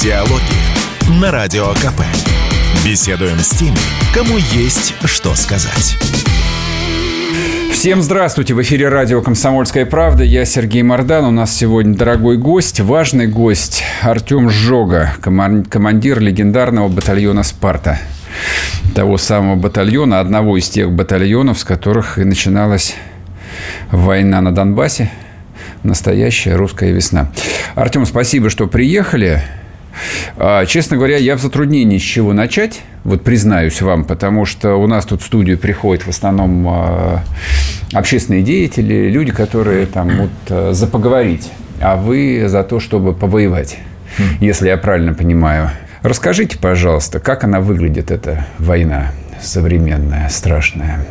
[0.00, 2.02] Диалоги на Радио КП.
[2.84, 3.76] Беседуем с теми,
[4.14, 5.96] кому есть что сказать.
[7.72, 8.54] Всем здравствуйте!
[8.54, 10.22] В эфире радио «Комсомольская правда».
[10.22, 11.24] Я Сергей Мордан.
[11.24, 17.98] У нас сегодня дорогой гость, важный гость Артем Жога, командир легендарного батальона «Спарта».
[18.94, 22.94] Того самого батальона, одного из тех батальонов, с которых и начиналась
[23.90, 25.10] война на Донбассе.
[25.82, 27.32] Настоящая русская весна.
[27.74, 29.42] Артем, спасибо, что приехали.
[30.36, 34.86] А, честно говоря, я в затруднении, с чего начать, вот признаюсь вам, потому что у
[34.86, 37.22] нас тут в студию приходят в основном а,
[37.92, 43.78] общественные деятели, люди, которые там вот а, за поговорить, а вы за то, чтобы повоевать,
[44.18, 44.22] хм.
[44.40, 45.70] если я правильно понимаю.
[46.02, 51.04] Расскажите, пожалуйста, как она выглядит, эта война современная, страшная?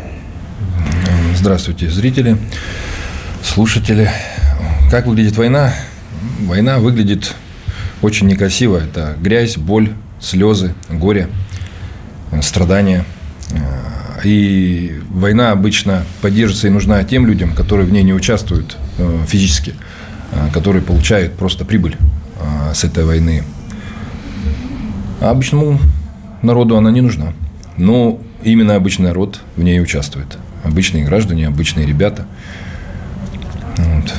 [1.35, 2.37] Здравствуйте, зрители,
[3.43, 4.09] слушатели.
[4.89, 5.73] Как выглядит война?
[6.45, 7.35] Война выглядит
[8.01, 8.77] очень некрасиво.
[8.77, 11.29] Это грязь, боль, слезы, горе,
[12.41, 13.05] страдания.
[14.23, 19.75] И война обычно поддерживается и нужна тем людям, которые в ней не участвуют э, физически,
[20.31, 21.97] э, которые получают просто прибыль
[22.39, 23.43] э, с этой войны.
[25.21, 25.79] А обычному
[26.41, 27.33] народу она не нужна.
[27.77, 30.37] Но именно обычный народ в ней участвует.
[30.63, 32.25] Обычные граждане, обычные ребята.
[33.77, 34.13] Вот.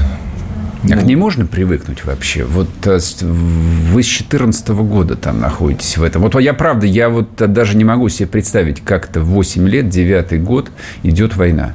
[0.84, 2.44] А к ней можно привыкнуть вообще?
[2.44, 6.22] Вот э, вы с 2014 года там находитесь в этом.
[6.22, 10.42] Вот я правда, я вот даже не могу себе представить, как это 8 лет, 9
[10.42, 10.70] год
[11.02, 11.72] идет война.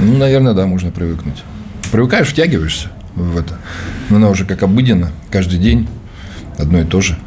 [0.00, 1.44] Ну, наверное, да, можно привыкнуть.
[1.92, 3.58] Привыкаешь, втягиваешься в это.
[4.08, 5.88] Но она уже как обыденно, каждый день
[6.58, 7.18] одно и то же.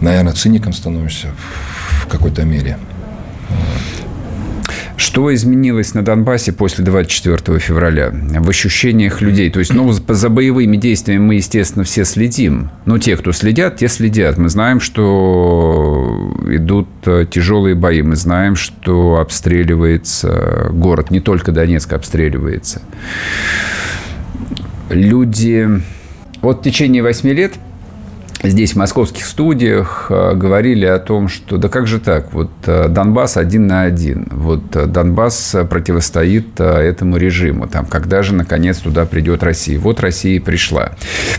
[0.00, 1.28] Наверное, циником становишься
[2.02, 2.78] в какой-то мере.
[4.96, 9.50] Что изменилось на Донбассе после 24 февраля в ощущениях людей?
[9.50, 12.70] То есть, ну, за боевыми действиями мы, естественно, все следим.
[12.86, 14.38] Но те, кто следят, те следят.
[14.38, 18.00] Мы знаем, что идут э, тяжелые бои.
[18.00, 21.10] Мы знаем, что обстреливается город.
[21.10, 22.80] Не только Донецк обстреливается.
[24.88, 25.68] Люди...
[26.40, 27.54] Вот в течение восьми лет
[28.48, 32.88] здесь, в московских студиях, э, говорили о том, что да как же так, вот э,
[32.88, 39.06] Донбасс один на один, вот э, Донбасс противостоит этому режиму, там, когда же, наконец, туда
[39.06, 39.78] придет Россия.
[39.78, 40.92] Вот Россия и пришла.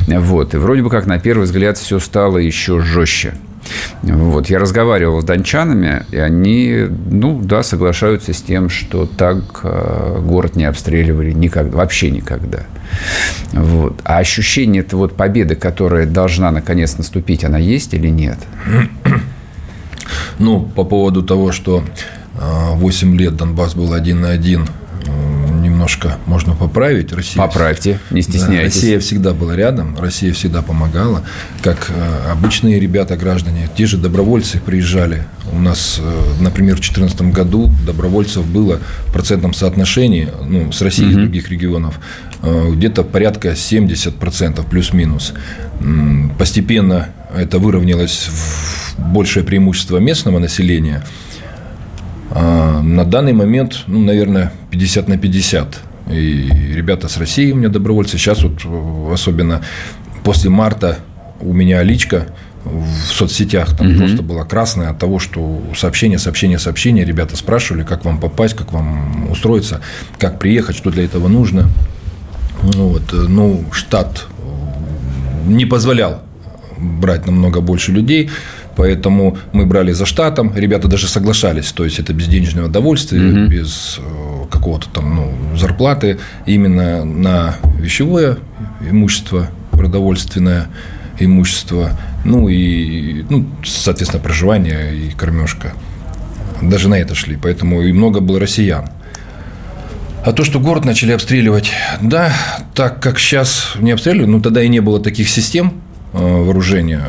[0.08, 3.34] Вот, и вроде бы как на первый взгляд все стало еще жестче.
[4.04, 4.50] Вот.
[4.50, 10.66] Я разговаривал с дончанами, и они, ну, да, соглашаются с тем, что так город не
[10.66, 12.64] обстреливали никогда, вообще никогда.
[13.54, 14.00] Вот.
[14.04, 18.38] А ощущение это вот победы, которая должна наконец наступить, она есть или нет?
[20.40, 21.84] Ну, по поводу того, что
[22.36, 24.68] 8 лет Донбасс был один на один
[25.88, 27.14] немножко можно поправить.
[27.14, 28.74] Россия, Поправьте, не стесняйтесь.
[28.74, 31.24] Да, Россия всегда была рядом, Россия всегда помогала.
[31.62, 35.24] Как э, обычные ребята, граждане, те же добровольцы приезжали.
[35.54, 41.14] У нас, э, например, в 2014 году добровольцев было в процентном соотношении ну, с Россией
[41.14, 41.20] угу.
[41.20, 42.00] и других регионов
[42.42, 45.34] э, где-то порядка 70% плюс-минус.
[46.38, 51.06] Постепенно это выровнялось в большее преимущество местного населения–
[52.34, 55.80] на данный момент, ну, наверное, 50 на 50.
[56.12, 58.18] И ребята с России у меня добровольцы.
[58.18, 58.66] Сейчас вот
[59.12, 59.62] особенно
[60.24, 61.00] после марта
[61.40, 62.28] у меня личка
[62.64, 63.98] в соцсетях там угу.
[64.00, 67.06] просто была красная от того, что сообщение, сообщение, сообщение.
[67.06, 69.82] Ребята спрашивали, как вам попасть, как вам устроиться,
[70.18, 71.70] как приехать, что для этого нужно.
[72.62, 74.28] Ну, вот, ну, штат
[75.46, 76.22] не позволял
[76.78, 78.30] брать намного больше людей.
[78.78, 83.52] Поэтому мы брали за штатом, ребята даже соглашались, то есть это без денежного удовольствия, угу.
[83.52, 88.38] без э, какого-то там ну, зарплаты, именно на вещевое
[88.80, 90.68] имущество, продовольственное
[91.20, 95.74] имущество, ну и, ну, соответственно, проживание и кормежка.
[96.62, 98.90] Даже на это шли, поэтому и много было россиян.
[100.24, 101.72] А то, что город начали обстреливать,
[102.02, 102.32] да,
[102.76, 105.82] так как сейчас не обстреливают, ну тогда и не было таких систем
[106.14, 107.02] э, вооружения,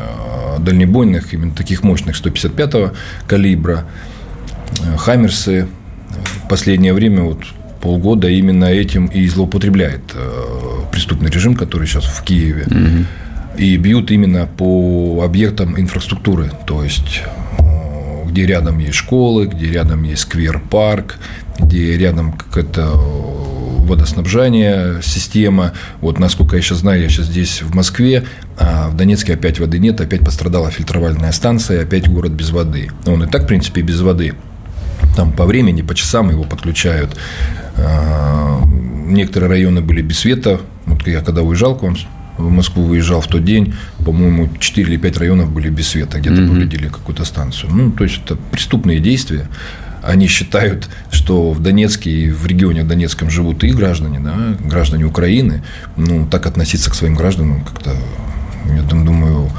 [0.59, 2.93] дальнобойных, именно таких мощных 155-го
[3.27, 3.87] калибра,
[4.81, 5.69] э, Хаммерсы
[6.11, 7.45] в последнее время, вот
[7.81, 12.65] полгода именно этим и злоупотребляет э, преступный режим, который сейчас в Киеве.
[12.67, 13.63] Угу.
[13.63, 17.23] И бьют именно по объектам инфраструктуры, то есть
[17.59, 21.19] э, где рядом есть школы, где рядом есть сквер-парк,
[21.59, 22.93] где рядом какая-то
[23.89, 25.73] водоснабжения, система.
[26.01, 28.25] Вот насколько я сейчас знаю, я сейчас здесь в Москве,
[28.57, 32.91] а в Донецке опять воды нет, опять пострадала фильтровальная станция, опять город без воды.
[33.07, 34.35] Он и так, в принципе, без воды.
[35.17, 37.17] Там по времени, по часам его подключают.
[37.77, 40.61] А, некоторые районы были без света.
[40.87, 41.97] Вот я когда уезжал к вам
[42.39, 43.75] в Москву выезжал в тот день,
[44.05, 47.73] по-моему, 4 или 5 районов были без света, где-то mm повредили какую-то станцию.
[47.73, 49.49] Ну, то есть, это преступные действия.
[50.03, 55.63] Они считают, что в Донецке и в регионе Донецком живут их граждане, да, граждане Украины.
[55.97, 57.97] Ну, так относиться к своим гражданам как-то,
[58.75, 59.51] я думаю,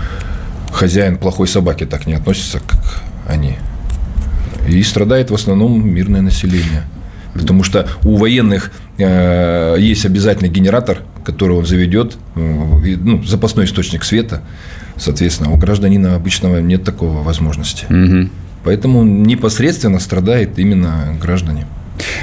[0.71, 3.57] хозяин плохой собаки так не относится, как они.
[4.68, 6.83] И страдает в основном мирное население.
[7.33, 14.03] Потому что у военных э, есть обязательный генератор, который он заведет, э, ну, запасной источник
[14.03, 14.42] света.
[14.97, 17.85] Соответственно, у гражданина обычного нет такого возможности.
[17.85, 18.30] Угу.
[18.63, 21.65] Поэтому непосредственно страдает именно граждане.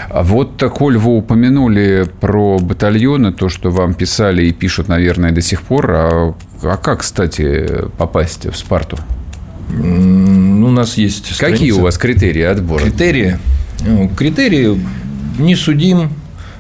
[0.09, 5.43] А вот, коль вы упомянули про батальоны, то, что вам писали и пишут, наверное, до
[5.43, 8.99] сих пор, а, а как, кстати, попасть в Спарту?
[9.69, 11.59] Ну, у нас есть страница.
[11.59, 12.83] Какие у вас критерии отбора?
[12.83, 13.39] Критерии?
[13.85, 14.81] Ну, критерии
[15.39, 16.11] не судим,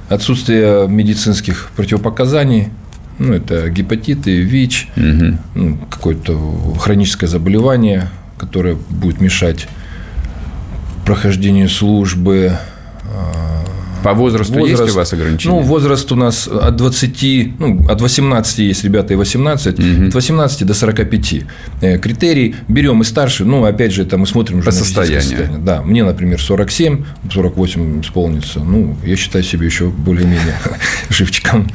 [0.08, 2.69] отсутствие медицинских противопоказаний,
[3.19, 5.38] ну, это гепатиты, ВИЧ, угу.
[5.55, 6.38] ну, какое-то
[6.78, 9.69] хроническое заболевание, которое будет мешать
[11.05, 12.59] прохождению службы,
[14.06, 15.55] по возрасту возраст, есть у вас ограничения?
[15.55, 20.06] Ну, возраст у нас от 20, ну, от 18 есть ребята и 18, угу.
[20.06, 21.35] от 18 до 45.
[21.81, 25.21] Э, критерий берем и старше, ну, опять же, это мы смотрим уже По на состоянию.
[25.23, 25.59] состояние.
[25.59, 28.61] Да, мне, например, 47, 48 исполнится.
[28.61, 30.56] Ну, я считаю себя еще более-менее
[31.11, 31.69] живчиком.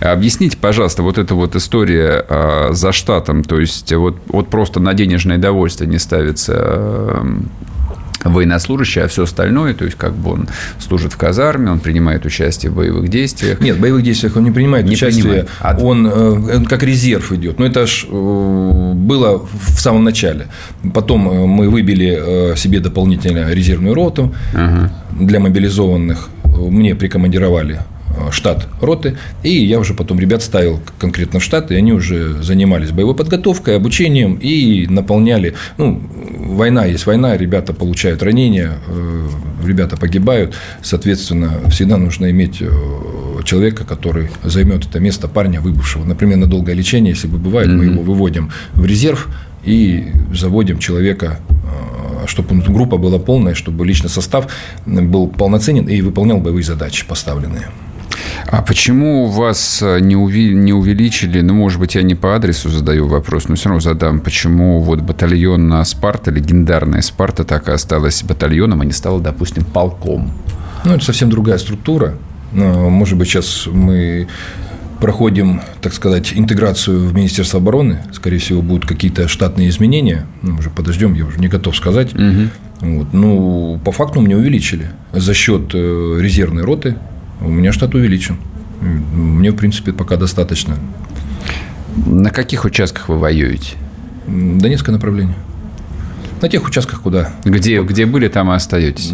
[0.00, 4.94] Объясните, пожалуйста, вот эта вот история э, за штатом, то есть вот, вот просто на
[4.94, 7.24] денежное довольствие не ставится э,
[8.24, 12.70] военнослужащий, а все остальное, то есть как бы он служит в казарме, он принимает участие
[12.70, 13.60] в боевых действиях.
[13.60, 15.48] Нет, в боевых действиях он не принимает не участие, принимает.
[15.60, 15.76] А...
[15.78, 17.58] он э, как резерв идет.
[17.58, 20.48] Но это ж э, было в самом начале.
[20.92, 24.92] Потом э, мы выбили себе дополнительно резервную роту ага.
[25.12, 26.28] для мобилизованных.
[26.44, 27.80] Мне прикомандировали
[28.30, 32.90] штат роты, и я уже потом ребят ставил конкретно в штат, и они уже занимались
[32.90, 36.00] боевой подготовкой, обучением и наполняли, ну,
[36.38, 39.28] война есть война, ребята получают ранения, э,
[39.64, 42.70] ребята погибают, соответственно, всегда нужно иметь э,
[43.44, 46.04] человека, который займет это место парня, выбывшего.
[46.04, 47.76] Например, на долгое лечение, если бы бывает, mm-hmm.
[47.76, 49.28] мы его выводим в резерв
[49.64, 51.38] и заводим человека
[52.26, 54.46] чтобы группа была полная, чтобы личный состав
[54.86, 57.68] был полноценен и выполнял боевые задачи поставленные.
[58.46, 60.54] А почему вас э, не, уви...
[60.54, 64.20] не увеличили, ну, может быть, я не по адресу задаю вопрос, но все равно задам,
[64.20, 70.32] почему вот батальон Спарта, легендарная Спарта, так и осталась батальоном, а не стала, допустим, полком?
[70.84, 72.14] Ну, это совсем другая структура.
[72.52, 74.26] Может быть, сейчас мы
[75.00, 77.98] проходим, так сказать, интеграцию в Министерство обороны.
[78.12, 80.26] Скорее всего, будут какие-то штатные изменения.
[80.42, 82.14] Ну, уже подождем, я уже не готов сказать.
[82.14, 82.48] Угу.
[82.80, 83.12] Вот.
[83.12, 86.96] Ну, по факту мне увеличили за счет э, резервной роты
[87.40, 88.36] у меня штат увеличен.
[88.80, 90.76] Мне, в принципе, пока достаточно.
[92.06, 93.74] На каких участках вы воюете?
[94.26, 95.36] Донецкое направление.
[96.40, 97.34] На тех участках, куда.
[97.44, 99.12] Где, где были, там и остаетесь.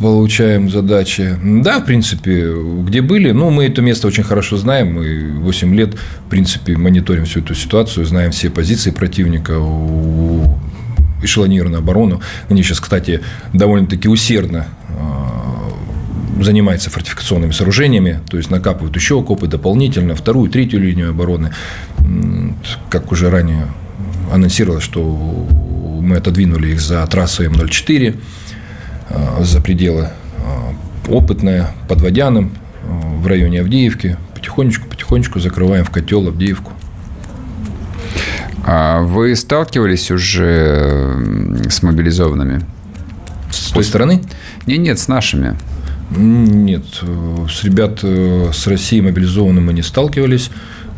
[0.00, 1.38] Получаем задачи.
[1.42, 2.52] Да, в принципе,
[2.82, 3.30] где были.
[3.30, 4.94] Ну, мы это место очень хорошо знаем.
[4.94, 9.52] Мы 8 лет, в принципе, мониторим всю эту ситуацию, знаем все позиции противника,
[11.22, 12.20] эшелонированную оборону.
[12.48, 13.20] Они сейчас, кстати,
[13.52, 15.31] довольно-таки усердно а,
[16.44, 21.52] занимается фортификационными сооружениями, то есть накапывают еще окопы дополнительно, вторую, третью линию обороны.
[22.90, 23.66] Как уже ранее
[24.32, 25.02] анонсировалось, что
[26.00, 28.16] мы отодвинули их за трассу М04,
[29.08, 30.74] а, за пределы а,
[31.08, 32.52] опытная, под Водяным,
[32.84, 34.16] а, в районе Авдеевки.
[34.34, 36.72] Потихонечку-потихонечку закрываем в котел Авдеевку.
[38.64, 41.16] А вы сталкивались уже
[41.68, 42.62] с мобилизованными?
[43.50, 44.22] С той стороны?
[44.66, 45.56] Нет, нет, с нашими.
[46.16, 46.84] Нет,
[47.48, 50.50] с ребят э, с Россией мобилизованными мы не сталкивались.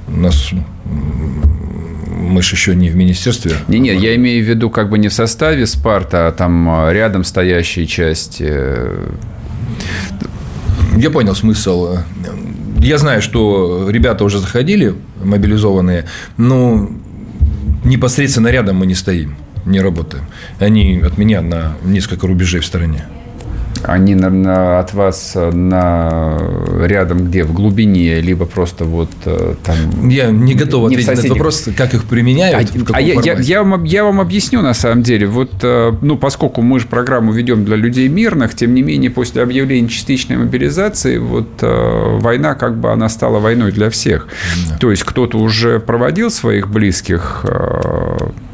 [0.08, 0.50] У нас
[0.84, 3.52] мы же еще не в министерстве.
[3.68, 6.92] Не, нет, я имею в виду как бы не в составе Спарта, а там э,
[6.92, 8.52] рядом стоящие части.
[10.96, 11.98] Я понял смысл.
[12.78, 16.06] Я знаю, что ребята уже заходили, мобилизованные,
[16.36, 16.90] но
[17.84, 20.24] непосредственно рядом мы не стоим, не работаем.
[20.58, 23.04] Они от меня на несколько рубежей в стороне.
[23.86, 26.38] Они на, на, от вас э, на,
[26.82, 27.44] рядом где?
[27.44, 30.08] В глубине, либо просто вот э, там...
[30.08, 33.34] Я не готов не ответить на этот вопрос, как их применяют, а, а я, я,
[33.38, 35.26] я, вам, я вам объясню, на самом деле.
[35.26, 39.42] Вот, э, ну, поскольку мы же программу ведем для людей мирных, тем не менее, после
[39.42, 44.28] объявления частичной мобилизации, вот война, как бы, она стала войной для всех.
[44.68, 44.78] Да.
[44.78, 47.44] То есть, кто-то уже проводил своих близких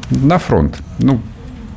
[0.09, 0.77] на фронт.
[0.99, 1.21] Ну,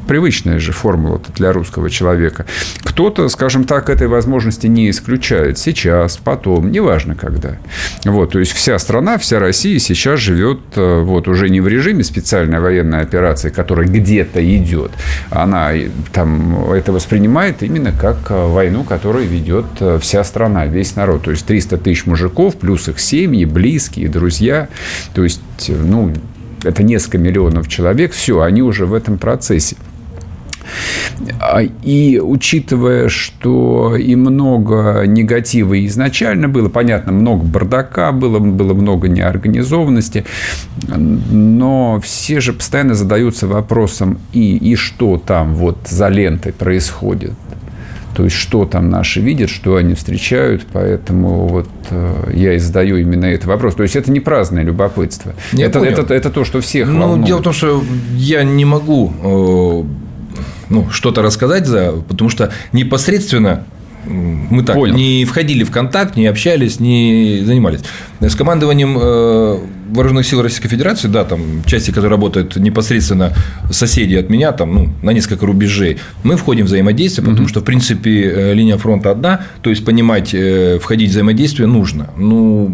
[0.07, 2.47] привычная же формула для русского человека.
[2.83, 5.59] Кто-то, скажем так, этой возможности не исключает.
[5.59, 7.57] Сейчас, потом, неважно когда.
[8.05, 12.05] Вот, то есть вся страна, вся Россия сейчас живет э, вот, уже не в режиме
[12.05, 14.93] специальной военной операции, которая где-то идет.
[15.31, 15.73] Она
[16.13, 21.25] там это воспринимает именно как э, войну, которую ведет э, вся страна, весь народ.
[21.25, 24.69] То есть 300 тысяч мужиков, плюс их семьи, близкие, друзья.
[25.15, 26.13] То есть, ну,
[26.65, 29.77] это несколько миллионов человек, все, они уже в этом процессе.
[31.41, 39.09] А, и учитывая, что и много негатива изначально было, понятно, много бардака было, было много
[39.09, 40.25] неорганизованности,
[40.87, 47.33] но все же постоянно задаются вопросом, и, и что там вот за лентой происходит.
[48.15, 52.97] То есть, что там наши видят, что они встречают, поэтому вот э, я и задаю
[52.97, 53.75] именно этот вопрос.
[53.75, 55.35] То есть, это не праздное любопытство.
[55.53, 57.27] это, это, это то, что всех Ну, волнует.
[57.27, 57.83] дело в том, что
[58.15, 60.04] я не могу э,
[60.75, 63.65] ну, что-то рассказать, за, потому что непосредственно
[64.07, 64.95] мы так Понял.
[64.95, 67.81] не входили в контакт, не общались, не занимались.
[68.21, 69.59] С командованием э,
[69.91, 73.33] Вооруженных сил Российской Федерации, да, там части, которые работают непосредственно
[73.71, 77.61] соседи от меня, там, ну, на несколько рубежей, мы входим в взаимодействие, потому mm что,
[77.61, 82.11] в принципе, э, линия фронта одна, то есть понимать, э, входить в взаимодействие нужно.
[82.17, 82.67] Ну,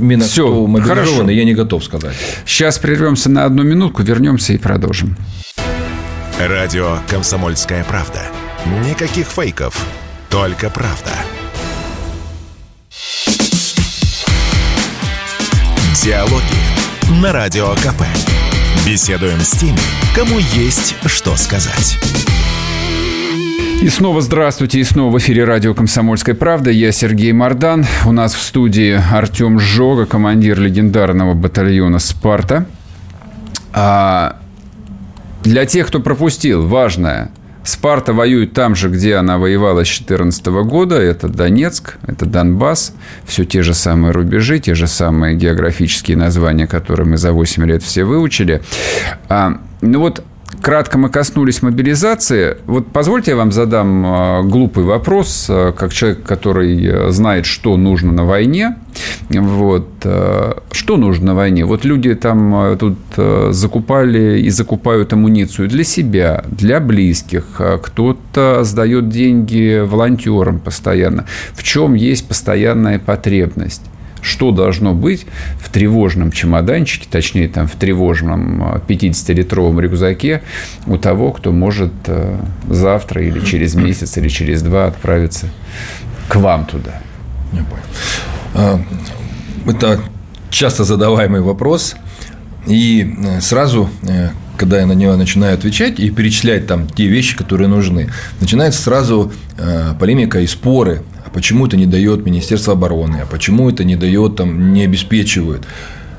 [0.00, 2.14] именно Все, кто мобилизованный, я не готов сказать.
[2.44, 5.16] Сейчас прервемся на одну минутку, вернемся и продолжим.
[6.48, 8.20] Радио «Комсомольская правда».
[8.82, 9.86] Никаких фейков,
[10.30, 11.10] только правда.
[16.02, 18.04] Диалоги на Радио КП.
[18.86, 19.76] Беседуем с теми,
[20.16, 21.98] кому есть что сказать.
[23.82, 26.70] И снова здравствуйте, и снова в эфире радио «Комсомольская правда».
[26.70, 27.84] Я Сергей Мордан.
[28.06, 32.64] У нас в студии Артем Жога, командир легендарного батальона «Спарта».
[33.74, 34.39] А
[35.42, 37.30] для тех, кто пропустил, важное.
[37.62, 40.96] Спарта воюет там же, где она воевала с 2014 года.
[40.96, 42.94] Это Донецк, это Донбасс.
[43.24, 47.82] Все те же самые рубежи, те же самые географические названия, которые мы за 8 лет
[47.82, 48.62] все выучили.
[49.28, 50.24] А, ну вот
[50.62, 52.56] кратко мы коснулись мобилизации.
[52.66, 57.76] Вот позвольте я вам задам а, глупый вопрос, а, как человек, который э, знает, что
[57.76, 58.76] нужно на войне.
[59.28, 59.88] Вот.
[60.04, 61.64] Э, что нужно на войне?
[61.64, 62.96] Вот люди там тут
[63.50, 67.60] закупали и закупают амуницию для себя, для близких.
[67.82, 71.26] Кто-то сдает деньги волонтерам постоянно.
[71.52, 73.89] В чем есть постоянная потребность?
[74.22, 75.26] Что должно быть
[75.58, 80.42] в тревожном чемоданчике, точнее, там, в тревожном 50-литровом э, рюкзаке
[80.86, 85.48] у того, кто может э, завтра или через месяц или через два отправиться
[86.28, 87.00] к вам туда.
[87.52, 87.82] Я понял.
[88.54, 88.80] А,
[89.66, 90.00] это
[90.50, 91.96] часто задаваемый вопрос.
[92.66, 93.88] И э, сразу,
[94.56, 98.10] когда я на него начинаю отвечать и перечислять там те вещи, которые нужны,
[98.40, 99.32] начинается сразу
[99.98, 104.36] полемика и споры а почему это не дает Министерство обороны, а почему это не дает,
[104.36, 105.66] там, не обеспечивают.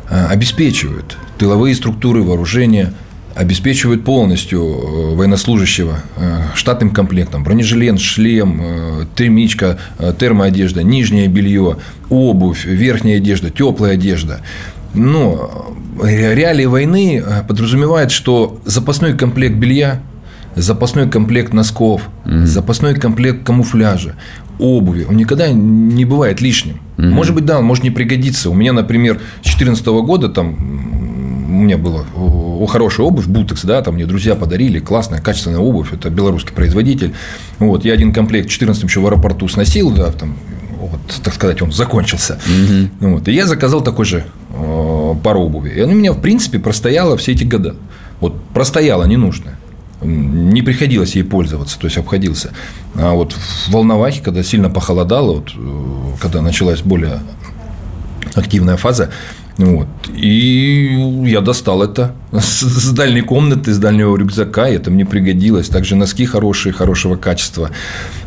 [0.09, 1.17] А, обеспечивают.
[1.37, 2.93] Тыловые структуры вооружения
[3.35, 7.43] обеспечивают полностью э, военнослужащего э, штатным комплектом.
[7.43, 9.77] Бронежилет, шлем, э, термичка,
[10.19, 11.77] термоодежда, нижнее белье,
[12.09, 14.41] обувь, верхняя одежда, теплая одежда.
[14.93, 20.01] Но реалии войны подразумевают, что запасной комплект белья
[20.55, 22.45] запасной комплект носков, mm-hmm.
[22.45, 24.15] запасной комплект камуфляжа,
[24.61, 26.79] обуви, он никогда не бывает лишним.
[26.97, 27.09] Mm-hmm.
[27.09, 28.49] Может быть, да, он может не пригодиться.
[28.49, 30.55] У меня, например, с 2014 года там
[31.51, 32.05] у меня была
[32.67, 37.13] хорошая обувь, Бутекс, да, там мне друзья подарили, классная, качественная обувь, это белорусский производитель.
[37.59, 40.37] Вот, я один комплект в 14 еще в аэропорту сносил, да, там,
[40.79, 42.39] вот, так сказать, он закончился.
[42.47, 42.89] Mm-hmm.
[43.01, 45.71] Вот, и я заказал такой же э, пару обуви.
[45.71, 47.75] И она у меня, в принципе, простояла все эти года.
[48.19, 49.57] Вот простояла ненужная
[50.01, 52.51] не приходилось ей пользоваться, то есть обходился.
[52.95, 57.19] А вот в Волновахе, когда сильно похолодало, вот, э, когда началась более
[58.33, 59.11] активная фаза,
[59.57, 65.67] вот, и я достал это с дальней комнаты, с дальнего рюкзака, и это мне пригодилось.
[65.69, 67.69] Также носки хорошие, хорошего качества.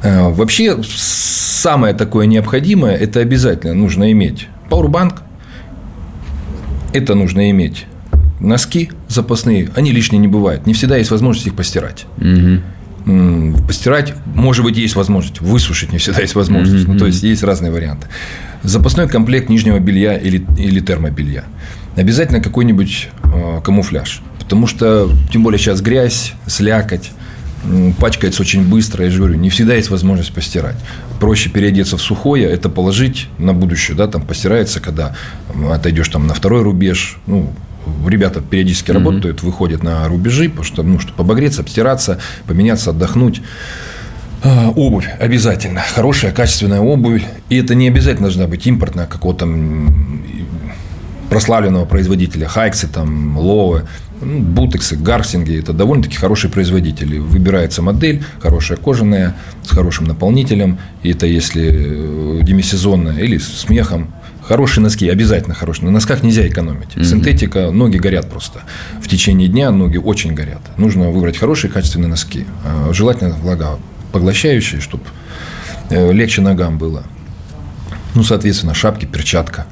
[0.02, 4.48] Э, вообще, самое такое необходимое, это обязательно нужно иметь.
[4.70, 5.20] Powerbank,
[6.92, 7.86] это нужно иметь
[8.44, 10.66] носки запасные, они лишние не бывают.
[10.66, 12.06] Не всегда есть возможность их постирать.
[12.18, 13.58] Угу.
[13.66, 15.40] Постирать, может быть, есть возможность.
[15.40, 16.84] Высушить не всегда есть возможность.
[16.84, 16.92] Угу.
[16.92, 18.06] Ну, то есть, есть разные варианты.
[18.62, 21.44] Запасной комплект нижнего белья или, или термобелья.
[21.96, 24.22] Обязательно какой-нибудь э, камуфляж.
[24.38, 27.10] Потому что, тем более, сейчас грязь, слякоть
[27.98, 30.76] пачкается очень быстро, я же говорю, не всегда есть возможность постирать.
[31.20, 35.16] Проще переодеться в сухое, это положить на будущее, да, там постирается, когда
[35.70, 37.52] отойдешь там на второй рубеж, ну,
[38.06, 38.94] ребята периодически mm-hmm.
[38.94, 43.42] работают, выходят на рубежи, потому что, ну, чтобы обогреться, обстираться, поменяться, отдохнуть.
[44.42, 45.80] А, обувь обязательно.
[45.80, 47.24] Хорошая, качественная обувь.
[47.48, 49.48] И это не обязательно должна быть импортная какого-то
[51.30, 52.46] прославленного производителя.
[52.46, 53.86] Хайксы, там, Ловы,
[54.20, 55.58] ну, Бутексы, Гарсинги.
[55.58, 57.18] Это довольно-таки хорошие производители.
[57.18, 60.78] Выбирается модель, хорошая кожаная, с хорошим наполнителем.
[61.02, 64.12] И это если э, демисезонная или с мехом.
[64.46, 65.86] Хорошие носки, обязательно хорошие.
[65.86, 66.90] На носках нельзя экономить.
[66.94, 67.04] Mm-hmm.
[67.04, 68.60] Синтетика, ноги горят просто.
[69.00, 70.60] В течение дня ноги очень горят.
[70.76, 72.46] Нужно выбрать хорошие качественные носки.
[72.64, 75.04] А, желательно влагопоглощающие, чтобы
[75.88, 77.04] э, легче ногам было.
[78.14, 79.66] Ну, соответственно, шапки, перчатка.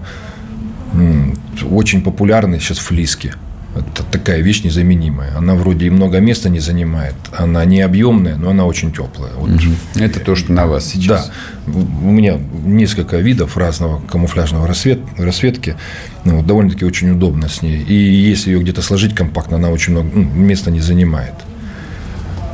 [1.70, 3.34] Очень популярны сейчас флиски.
[3.74, 5.36] Это такая вещь незаменимая.
[5.36, 7.14] Она вроде и много места не занимает.
[7.36, 9.32] Она не объемная, но она очень теплая.
[9.34, 9.50] Вот.
[9.94, 11.30] Это то, что на вас сейчас.
[11.66, 11.72] Да.
[11.72, 15.76] У меня несколько видов разного камуфляжного рассвет, рассветки.
[16.24, 17.82] Ну, вот, довольно-таки очень удобно с ней.
[17.82, 21.34] И если ее где-то сложить компактно, она очень много ну, места не занимает.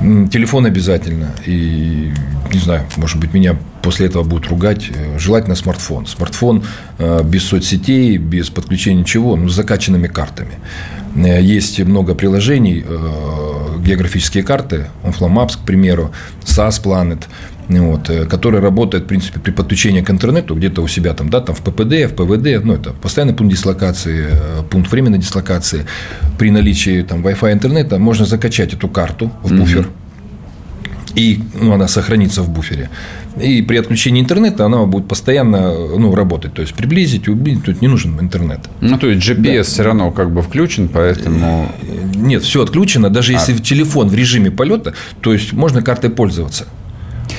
[0.00, 1.32] Телефон обязательно.
[1.44, 2.12] И,
[2.52, 4.90] не знаю, может быть, меня после этого будут ругать.
[4.94, 6.06] Э, желательно смартфон.
[6.06, 6.62] Смартфон
[6.98, 10.52] э, без соцсетей, без подключения ничего, но с закачанными картами.
[11.16, 12.84] Э, есть много приложений,
[13.84, 16.12] географические карты, Onflamaps, к примеру,
[16.44, 17.24] SAS Planet,
[17.68, 21.54] вот, которые работают, в принципе, при подключении к интернету где-то у себя там, да, там
[21.54, 24.26] в ППД, в ПВД, ну, это постоянный пункт дислокации,
[24.70, 25.84] пункт временной дислокации.
[26.38, 29.88] При наличии там Wi-Fi интернета можно закачать эту карту в буфер,
[31.14, 32.90] и ну, она сохранится в буфере.
[33.40, 36.54] И при отключении интернета она будет постоянно ну, работать.
[36.54, 38.60] То есть приблизить, убить, тут не нужен интернет.
[38.80, 39.62] Ну, то есть GPS да.
[39.62, 41.70] все равно как бы включен, поэтому.
[42.14, 43.10] Нет, все отключено.
[43.10, 43.34] Даже а.
[43.34, 46.66] если телефон в режиме полета, то есть можно картой пользоваться.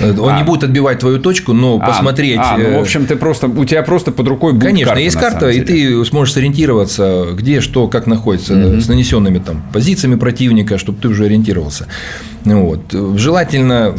[0.01, 0.37] Он а.
[0.37, 1.85] не будет отбивать твою точку, но а.
[1.85, 2.39] посмотреть.
[2.39, 5.01] А, ну, в э, общем, ты просто, у тебя просто под рукой будет Конечно, карта,
[5.01, 8.81] есть карта, и ты сможешь сориентироваться, где, что, как находится, угу.
[8.81, 11.87] с нанесенными там позициями противника, чтобы ты уже ориентировался.
[12.43, 12.93] Вот.
[13.15, 13.95] Желательно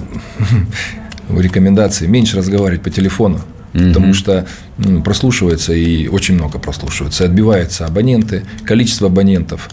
[1.28, 3.40] рекомендации меньше разговаривать по телефону.
[3.72, 4.46] Потому что
[4.78, 7.24] ну, прослушивается и очень много прослушивается.
[7.24, 9.70] Отбиваются абоненты, количество абонентов.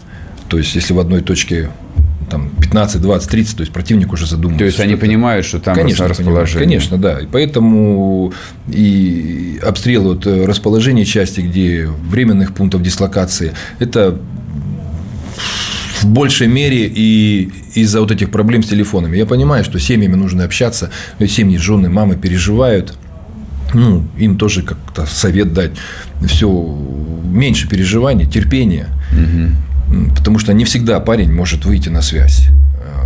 [0.48, 1.68] То есть, если в одной точке
[2.28, 4.58] там 15, 20, 30, то есть противник уже задумывается.
[4.58, 6.66] То есть они понимают, что там конечно, расположение.
[6.66, 7.20] Конечно, да.
[7.20, 8.32] И поэтому
[8.68, 14.18] и обстрелы вот, э, расположение части, где временных пунктов дислокации, это
[16.00, 19.16] в большей мере и из-за вот этих проблем с телефонами.
[19.16, 20.90] Я понимаю, что семьями нужно общаться,
[21.26, 22.96] семьи, жены, мамы переживают,
[23.74, 25.72] ну, им тоже как-то совет дать.
[26.26, 26.48] Все
[27.24, 28.88] меньше переживаний, терпения.
[29.12, 29.67] Угу.
[30.16, 32.48] Потому что не всегда парень может выйти на связь.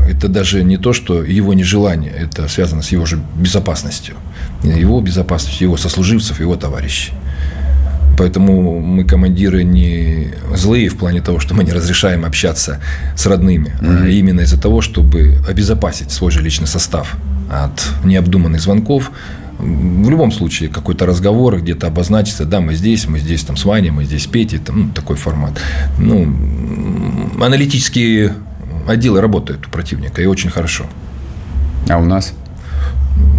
[0.08, 4.16] Это даже не то, что его нежелание, это связано с его же безопасностью.
[4.62, 7.12] Его безопасностью, его сослуживцев, его товарищей.
[8.18, 12.78] Поэтому мы командиры не злые в плане того, что мы не разрешаем общаться
[13.16, 14.04] с родными, mm-hmm.
[14.04, 17.16] а именно из-за того, чтобы обезопасить свой же личный состав
[17.50, 19.10] от необдуманных звонков,
[19.62, 23.90] в любом случае какой-то разговор где-то обозначится, да, мы здесь, мы здесь там с Ваней,
[23.90, 25.58] мы здесь с Петей, там, ну, такой формат.
[25.98, 26.24] Ну,
[27.40, 28.34] аналитические
[28.88, 30.86] отделы работают у противника, и очень хорошо.
[31.88, 32.32] А у нас?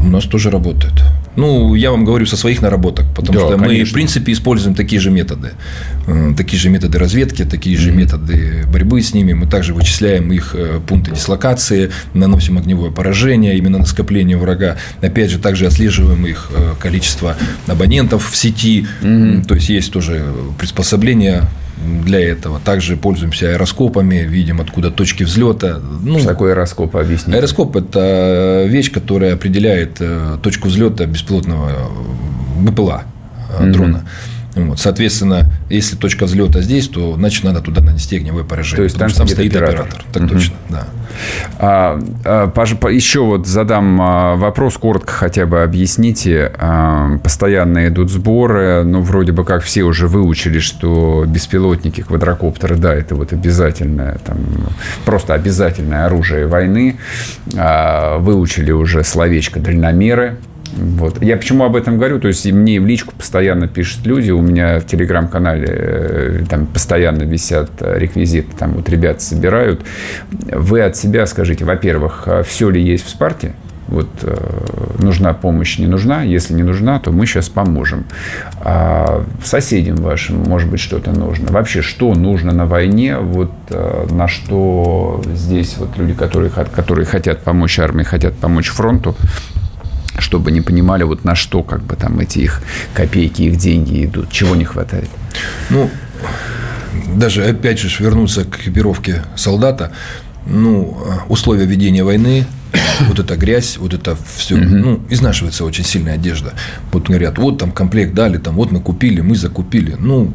[0.03, 1.03] У нас тоже работают.
[1.35, 3.83] Ну, я вам говорю со своих наработок, потому да, что конечно.
[3.83, 5.51] мы, в принципе, используем такие же методы.
[6.07, 7.95] Э, такие же методы разведки, такие же mm-hmm.
[7.95, 9.33] методы борьбы с ними.
[9.33, 14.77] Мы также вычисляем их э, пункты дислокации, наносим огневое поражение именно на скопление врага.
[15.01, 17.35] Опять же, также отслеживаем их э, количество
[17.67, 18.85] абонентов в сети.
[19.01, 19.47] Mm-hmm.
[19.47, 20.23] То есть, есть тоже
[20.59, 22.59] приспособления для этого.
[22.59, 25.79] Также пользуемся аэроскопами, видим, откуда точки взлета.
[26.01, 26.95] Ну, Что такое аэроскоп?
[26.95, 27.37] Объясните.
[27.37, 33.03] Аэроскоп– это вещь, которая определяет э, точку взлета беспилотного э, БПЛА
[33.59, 33.99] mm-hmm.
[34.55, 38.77] Вот, соответственно, если точка взлета здесь, то значит надо туда нанести огневое поражение.
[38.77, 39.81] То есть там, там стоит оператор.
[39.81, 40.05] оператор.
[40.11, 40.33] Так угу.
[40.33, 40.87] точно, да.
[41.59, 46.51] А, а, еще вот задам а, вопрос, коротко хотя бы объясните.
[46.57, 52.93] А, постоянно идут сборы, ну, вроде бы как все уже выучили, что беспилотники, квадрокоптеры, да,
[52.93, 54.37] это вот обязательное, там,
[55.05, 56.97] просто обязательное оружие войны.
[57.55, 60.37] А, выучили уже словечко дальномеры,
[60.75, 61.21] вот.
[61.21, 62.19] Я почему об этом говорю?
[62.19, 67.23] То есть мне в личку постоянно пишут люди, у меня в телеграм-канале э, там постоянно
[67.23, 69.81] висят реквизиты, там вот ребята собирают.
[70.31, 73.53] Вы от себя скажите, во-первых, а все ли есть в Спарте?
[73.87, 74.35] Вот э,
[74.99, 76.23] нужна помощь, не нужна.
[76.23, 78.05] Если не нужна, то мы сейчас поможем.
[78.61, 81.51] А соседям вашим, может быть, что-то нужно.
[81.51, 83.17] Вообще, что нужно на войне?
[83.17, 89.15] Вот э, на что здесь вот люди, которые, которые хотят помочь армии, хотят помочь фронту,
[90.23, 92.61] чтобы не понимали, вот на что как бы там эти их
[92.93, 95.09] копейки, их деньги идут, чего не хватает?
[95.69, 95.89] Ну,
[97.15, 99.91] даже опять же вернуться к экипировке солдата,
[100.45, 100.97] ну,
[101.29, 102.45] условия ведения войны,
[103.07, 106.53] вот эта грязь, вот это все, ну, изнашивается очень сильная одежда.
[106.91, 109.95] Вот говорят, вот там комплект дали, там, вот мы купили, мы закупили.
[109.99, 110.33] Ну,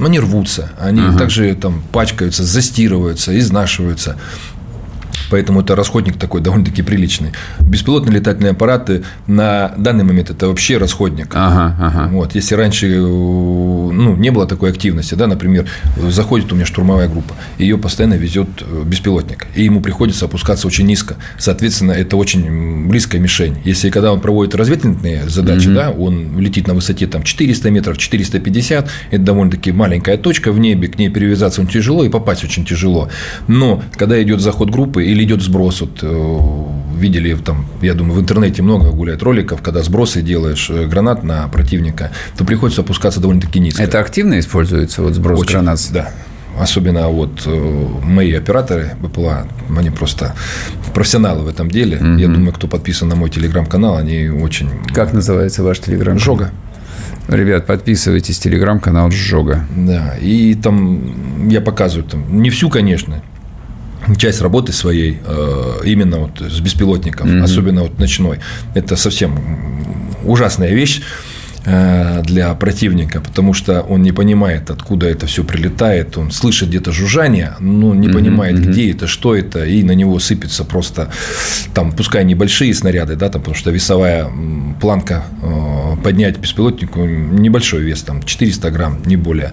[0.00, 4.16] они рвутся, они uh также там пачкаются, застирываются, изнашиваются.
[5.30, 7.32] Поэтому это расходник такой довольно-таки приличный.
[7.60, 11.28] Беспилотные летательные аппараты на данный момент это вообще расходник.
[11.34, 12.08] Ага, ага.
[12.12, 15.66] Вот, если раньше ну, не было такой активности, да, например,
[16.08, 20.86] заходит у меня штурмовая группа, ее постоянно везет э, беспилотник, и ему приходится опускаться очень
[20.86, 21.16] низко.
[21.38, 23.58] Соответственно, это очень близкая мишень.
[23.64, 25.74] Если когда он проводит разведывательные задачи, угу.
[25.74, 30.88] да, он летит на высоте там 400 метров, 450, это довольно-таки маленькая точка в небе,
[30.88, 33.08] к ней перевязаться очень тяжело и попасть очень тяжело.
[33.48, 36.64] Но когда идет заход группы или идет сброс, вот э,
[36.96, 41.48] видели там, я думаю, в интернете много гуляет роликов, когда сбросы делаешь э, гранат на
[41.48, 43.82] противника, то приходится опускаться довольно-таки низко.
[43.82, 45.80] Это активно используется, вот сброс Очень, гранат?
[45.92, 46.10] Да.
[46.58, 50.34] Особенно вот э, мои операторы БПЛА, они просто
[50.94, 51.98] профессионалы в этом деле.
[51.98, 52.20] Mm-hmm.
[52.20, 54.70] Я думаю, кто подписан на мой телеграм-канал, они очень...
[54.94, 56.18] Как называется ваш телеграм?
[56.18, 56.52] Жога.
[57.28, 59.66] Ребят, подписывайтесь, телеграм-канал Жога.
[59.76, 63.22] Да, и там я показываю, там, не всю, конечно,
[64.16, 67.42] часть работы своей э, именно вот с беспилотником, mm-hmm.
[67.42, 68.38] особенно вот ночной.
[68.74, 71.02] Это совсем ужасная вещь.
[71.68, 76.92] Э, для противника, потому что он не понимает, откуда это все прилетает, он слышит где-то
[76.92, 78.70] жужжание, но не понимает, mm-hmm.
[78.70, 81.10] где это, что это, и на него сыпется просто,
[81.74, 84.28] там, пускай небольшие снаряды, да, там, потому что весовая
[84.80, 89.50] планка э, поднять беспилотнику небольшой вес, там, 400 грамм, не более,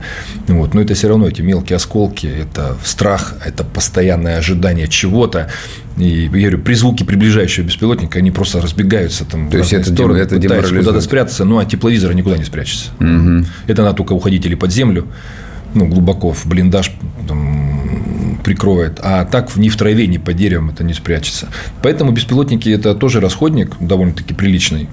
[0.48, 5.50] вот, но это все равно эти мелкие осколки, это страх, это постоянное ожидание чего-то,
[5.98, 9.94] и, я говорю, при звуке приближающего беспилотника они просто разбегаются там То в есть это,
[9.94, 12.90] стороны, это пытаются куда-то спрятаться, ну, а тепловизора никуда не спрячется.
[13.00, 13.46] Угу.
[13.68, 15.08] Это надо только уходить или под землю,
[15.76, 16.92] ну, глубоко в блиндаж
[17.28, 21.50] там, прикроет, а так ни в траве, ни под деревом это не спрячется.
[21.84, 24.90] Поэтому беспилотники– это тоже расходник довольно-таки приличный.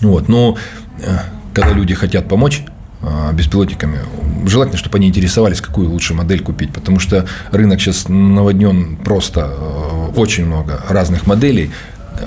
[0.00, 0.28] Вот.
[0.28, 0.56] Но
[1.02, 1.18] э,
[1.54, 2.62] когда люди хотят помочь,
[3.02, 4.00] а, беспилотниками.
[4.46, 9.89] Желательно, чтобы они интересовались, какую лучше модель купить, потому что рынок сейчас наводнен просто э,
[10.16, 11.70] очень много разных моделей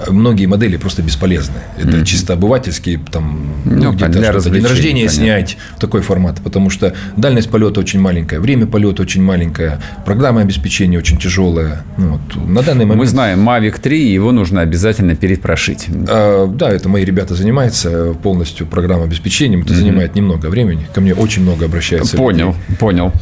[0.10, 1.56] многие модели просто бесполезны.
[1.78, 2.06] Это mm-hmm.
[2.06, 5.18] чисто обывательские, там, ну, ну где-то что-то день рождения понятно.
[5.18, 10.42] снять в такой формат, потому что дальность полета очень маленькая, время полета очень маленькое, программа
[10.42, 11.84] обеспечения очень тяжелая.
[11.98, 13.00] Ну, вот, на данный момент...
[13.00, 15.88] Мы знаем, Mavic 3, его нужно обязательно перепрошить.
[16.08, 19.76] А, да, это мои ребята занимаются полностью программой обеспечения, это mm-hmm.
[19.76, 22.18] занимает немного времени, ко мне очень много обращается.
[22.18, 22.78] Понял, людей.
[22.80, 23.14] понял.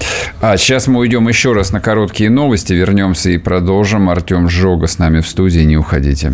[0.42, 4.10] А сейчас мы уйдем еще раз на короткие новости, вернемся и продолжим.
[4.10, 6.34] Артем Жога с нами в студии, не уходите.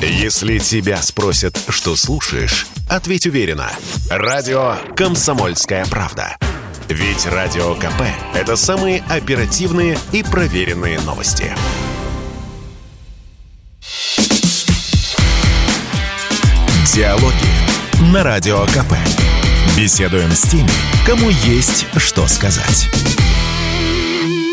[0.00, 3.70] Если тебя спросят, что слушаешь, ответь уверенно.
[4.10, 6.36] Радио «Комсомольская правда».
[6.88, 8.02] Ведь Радио КП–
[8.34, 11.50] это самые оперативные и проверенные новости.
[16.94, 18.92] Диалоги на Радио КП.
[19.78, 20.68] Беседуем с теми,
[21.06, 22.88] кому есть что сказать.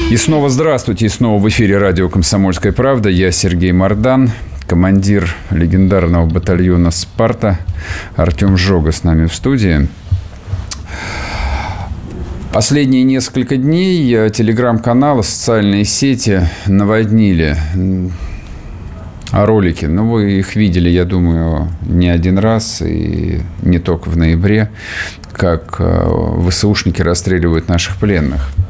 [0.10, 3.10] И снова здравствуйте, и снова в эфире радио «Комсомольская правда».
[3.10, 4.32] Я Сергей Мордан
[4.68, 7.60] командир легендарного батальона «Спарта»
[8.16, 9.88] Артем Жога с нами в студии.
[12.52, 17.58] Последние несколько дней э, телеграм-каналы, социальные сети наводнили
[19.32, 19.86] ролики.
[19.86, 24.70] Ну, вы их видели, я думаю, не один раз, и не только в ноябре,
[25.32, 28.50] как э, ВСУшники расстреливают наших пленных–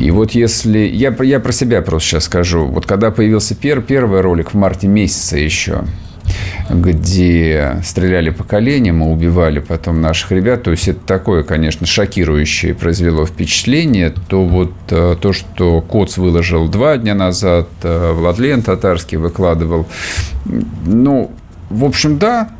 [0.00, 0.78] и вот если...
[0.78, 2.66] Я, я про себя просто сейчас скажу.
[2.66, 5.84] Вот когда появился пер, первый ролик в марте месяца еще,
[6.70, 10.62] где стреляли по коленям и убивали потом наших ребят.
[10.62, 14.14] То есть это такое, конечно, шокирующее произвело впечатление.
[14.28, 19.86] То вот э, то, что Коц выложил два дня назад, э, Владлен Татарский выкладывал.
[20.86, 21.32] Ну,
[21.70, 22.50] в общем, да,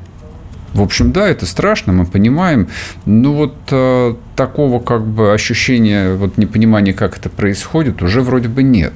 [0.74, 2.68] в общем, да, это страшно, мы понимаем.
[3.06, 8.62] Но вот э, такого как бы ощущения, вот непонимания, как это происходит, уже вроде бы
[8.62, 8.92] нет.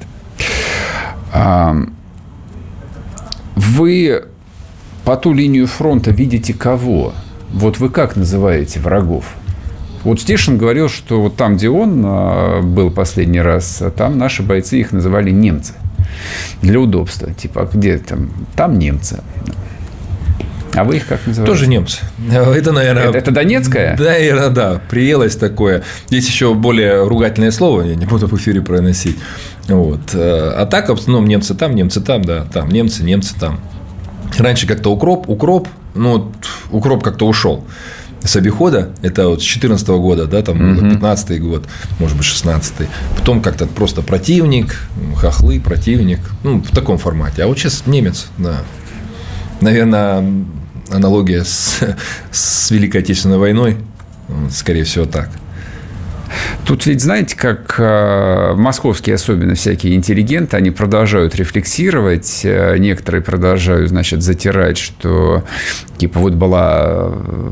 [1.33, 1.75] А,
[3.55, 4.25] вы
[5.03, 7.13] по ту линию фронта видите кого?
[7.51, 9.25] Вот вы как называете врагов?
[10.03, 14.79] Вот Стешин говорил, что вот там, где он э, был последний раз, там наши бойцы
[14.79, 15.73] их называли немцы.
[16.61, 17.33] Для удобства.
[17.33, 18.29] Типа, а где там?
[18.55, 19.21] Там немцы.
[20.75, 21.51] А вы их как называете?
[21.51, 21.99] Тоже немцы.
[22.31, 23.09] Это, наверное...
[23.09, 23.95] Это, это Донецкая?
[23.97, 24.81] Да, наверное, да.
[24.89, 25.83] Приелось такое.
[26.09, 29.17] Есть еще более ругательное слово, я не буду в эфире проносить.
[29.67, 30.13] Вот.
[30.13, 33.59] А так, в основном, немцы там, немцы там, да, там, немцы, немцы там.
[34.37, 36.31] Раньше как-то укроп, укроп, ну,
[36.71, 37.63] укроп как-то ушел.
[38.23, 40.89] с обихода, это вот с 14 года, да, там угу.
[40.89, 41.65] 15 год,
[41.99, 42.73] может быть, 16
[43.17, 47.43] Потом как-то просто противник, хохлы, противник, ну, в таком формате.
[47.43, 48.61] А вот сейчас немец, да.
[49.61, 50.23] Наверное,
[50.89, 51.79] аналогия с,
[52.31, 53.77] с Великой Отечественной войной,
[54.49, 55.29] скорее всего, так.
[56.65, 63.89] Тут ведь, знаете, как э, московские особенно всякие интеллигенты, они продолжают рефлексировать, э, некоторые продолжают,
[63.89, 65.43] значит, затирать, что
[65.97, 67.51] типа вот была э,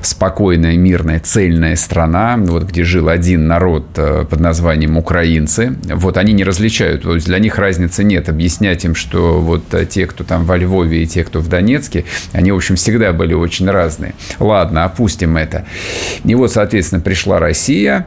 [0.00, 5.76] спокойная, мирная, цельная страна, вот где жил один народ под названием украинцы.
[5.84, 8.28] Вот они не различают, то есть для них разницы нет.
[8.28, 12.52] Объяснять им, что вот те, кто там во Львове и те, кто в Донецке, они,
[12.52, 14.14] в общем, всегда были очень разные.
[14.38, 15.66] Ладно, опустим это.
[16.24, 18.06] И вот, соответственно, пришла Россия,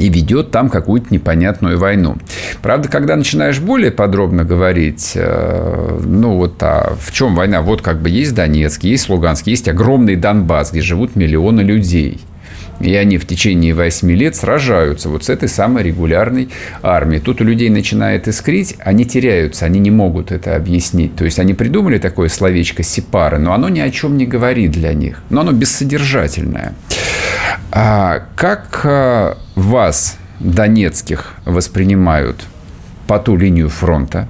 [0.00, 2.16] и ведет там какую-то непонятную войну.
[2.62, 7.60] Правда, когда начинаешь более подробно говорить, э, ну вот а в чем война?
[7.60, 12.20] Вот как бы есть Донецк, есть Луганск, есть огромный Донбасс, где живут миллионы людей.
[12.80, 16.48] И они в течение 8 лет сражаются вот с этой самой регулярной
[16.82, 17.20] армией.
[17.20, 21.14] Тут у людей начинает искрить, они теряются, они не могут это объяснить.
[21.14, 24.94] То есть они придумали такое словечко «сепары», но оно ни о чем не говорит для
[24.94, 25.22] них.
[25.28, 26.74] Но оно бессодержательное.
[27.70, 32.44] А как а, вас, донецких, воспринимают
[33.06, 34.28] по ту линию фронта?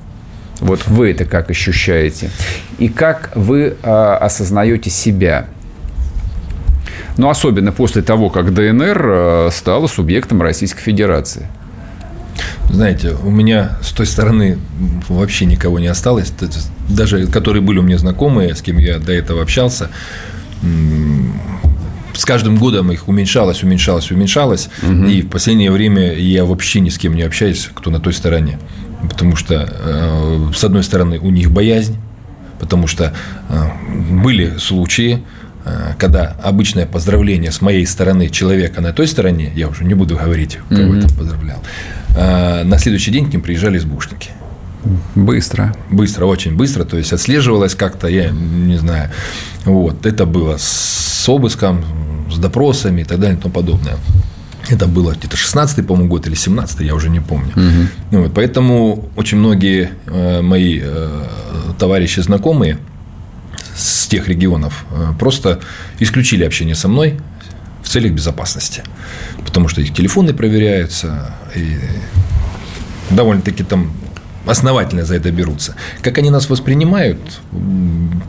[0.60, 2.30] Вот вы это как ощущаете?
[2.78, 5.46] И как вы а, осознаете себя?
[7.16, 11.46] Ну, особенно после того, как ДНР а, стала субъектом Российской Федерации.
[12.70, 14.59] Знаете, у меня с той стороны
[15.09, 16.33] вообще никого не осталось.
[16.88, 19.90] Даже которые были у меня знакомые, с кем я до этого общался,
[22.14, 24.68] с каждым годом их уменьшалось, уменьшалось, уменьшалось.
[24.83, 25.05] Угу.
[25.07, 28.59] И в последнее время я вообще ни с кем не общаюсь, кто на той стороне.
[29.09, 31.96] Потому что, э, с одной стороны, у них боязнь,
[32.59, 33.14] потому что
[33.49, 33.66] э,
[34.11, 35.40] были случаи, э,
[35.99, 40.59] когда обычное поздравление с моей стороны человека на той стороне, я уже не буду говорить,
[40.68, 40.96] кого mm-hmm.
[40.96, 41.62] я там поздравлял,
[42.64, 44.31] на следующий день к ним приезжали избушники.
[45.14, 45.75] Быстро.
[45.90, 46.85] Быстро, очень быстро.
[46.85, 49.11] То есть отслеживалось как-то, я не знаю.
[49.64, 50.07] Вот.
[50.07, 51.85] Это было с обыском,
[52.31, 53.96] с допросами и так далее и тому подобное.
[54.68, 57.53] Это было где-то 16-й, по-моему, год или 17-й, я уже не помню.
[57.57, 58.23] Угу.
[58.23, 61.23] Вот, поэтому очень многие э, мои э,
[61.79, 62.79] товарищи, знакомые
[63.81, 65.61] с тех регионов э, просто
[65.99, 67.19] исключили общение со мной
[67.83, 68.83] в целях безопасности.
[69.45, 71.79] Потому что их телефоны проверяются, и
[73.11, 73.93] довольно-таки там
[74.47, 75.75] основательно за это берутся.
[76.03, 77.19] Как они нас воспринимают,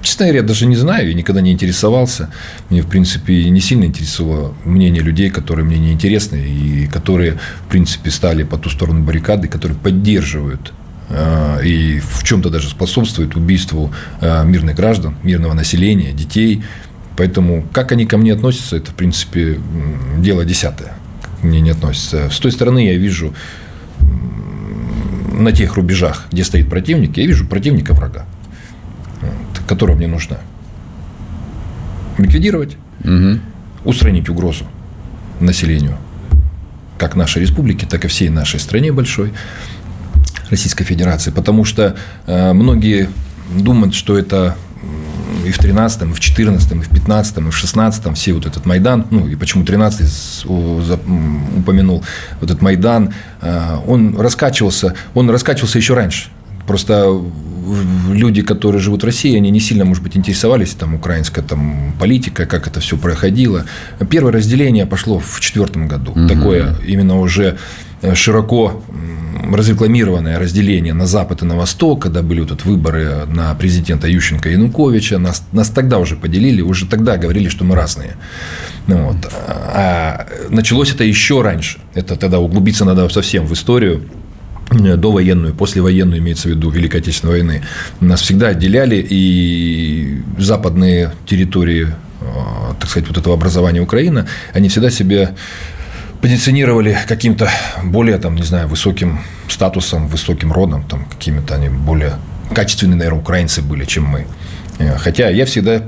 [0.01, 2.29] честно говоря, даже не знаю, я никогда не интересовался.
[2.69, 7.69] Мне, в принципе, не сильно интересовало мнение людей, которые мне не интересны и которые, в
[7.69, 10.73] принципе, стали по ту сторону баррикады, которые поддерживают
[11.63, 16.63] и в чем-то даже способствуют убийству э, мирных граждан, мирного населения, детей.
[17.17, 19.59] Поэтому как они ко мне относятся, это, в принципе,
[20.17, 20.93] дело десятое.
[21.41, 22.29] Мне не относится.
[22.29, 23.33] С той стороны я вижу
[25.33, 28.25] на тех рубежах, где стоит противник, я вижу противника врага,
[29.67, 30.39] которого мне нужно
[32.17, 33.39] ликвидировать, угу.
[33.83, 34.65] устранить угрозу
[35.39, 35.97] населению,
[36.97, 39.33] как нашей республики, так и всей нашей стране большой,
[40.51, 41.31] Российской Федерации.
[41.31, 41.95] Потому что
[42.27, 43.09] э, многие
[43.57, 44.55] думают, что это
[45.45, 48.65] и в 13 и в 14 и в 15 и в 16 все вот этот
[48.65, 52.03] Майдан, ну и почему 13 упомянул,
[52.39, 56.29] вот этот Майдан, э, он раскачивался, он раскачивался еще раньше.
[56.67, 57.21] Просто
[58.11, 62.45] люди, которые живут в России, они не сильно, может быть, интересовались там украинской там, политикой,
[62.45, 63.65] как это все проходило.
[64.09, 66.11] Первое разделение пошло в четвертом году.
[66.11, 66.27] Угу.
[66.27, 67.57] Такое именно уже
[68.13, 68.83] широко
[69.41, 74.53] разрекламированное разделение на Запад и на Восток, когда были вот выборы на президента Ющенко и
[74.53, 78.15] Януковича, нас, нас тогда уже поделили, уже тогда говорили, что мы разные.
[78.87, 79.31] Ну, вот.
[79.47, 81.79] А началось это еще раньше.
[81.93, 84.03] Это тогда углубиться надо совсем в историю
[84.71, 87.61] довоенную, послевоенную, имеется в виду Великой Отечественной войны,
[87.99, 91.89] нас всегда отделяли, и западные территории,
[92.21, 95.35] а, так сказать, вот этого образования Украины, они всегда себе
[96.21, 97.49] позиционировали каким-то
[97.83, 102.13] более, там, не знаю, высоким статусом, высоким родом, там, какими-то они более
[102.53, 104.27] качественные, наверное, украинцы были, чем мы.
[104.77, 105.81] Э, хотя я всегда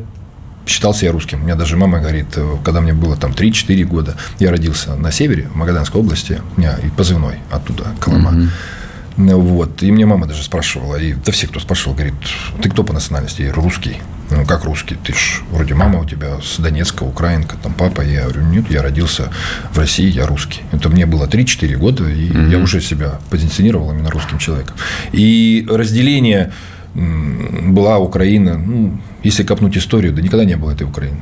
[0.65, 1.41] считался я русским.
[1.41, 5.11] У меня даже мама говорит, э, когда мне было там 3-4 года, я родился на
[5.11, 8.31] севере, в Магаданской области, у меня и позывной оттуда, Колыма.
[8.31, 8.49] Угу.
[9.17, 9.83] Вот.
[9.83, 12.15] И мне мама даже спрашивала, и да все, кто спрашивал, говорит,
[12.61, 13.43] ты кто по национальности?
[13.43, 13.97] Я русский.
[14.29, 14.95] Ну, как русский?
[14.95, 18.01] Ты ж вроде мама у тебя с Донецка, украинка, там папа.
[18.01, 19.31] Я говорю, нет, я родился
[19.71, 20.61] в России, я русский.
[20.71, 22.49] Это мне было 3-4 года, и угу.
[22.49, 24.75] я уже себя позиционировал именно русским человеком.
[25.11, 26.51] И разделение
[26.95, 31.21] была Украина, ну, если копнуть историю, да никогда не было этой Украины.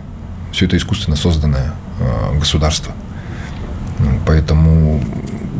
[0.51, 2.93] Все это искусственно созданное э, государство.
[4.25, 5.01] Поэтому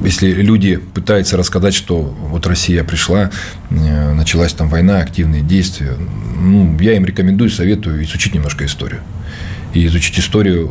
[0.04, 3.30] если люди пытаются рассказать, что вот Россия пришла,
[3.70, 5.94] э, началась там война, активные действия,
[6.40, 9.02] ну, я им рекомендую, советую изучить немножко историю.
[9.74, 10.70] И изучить историю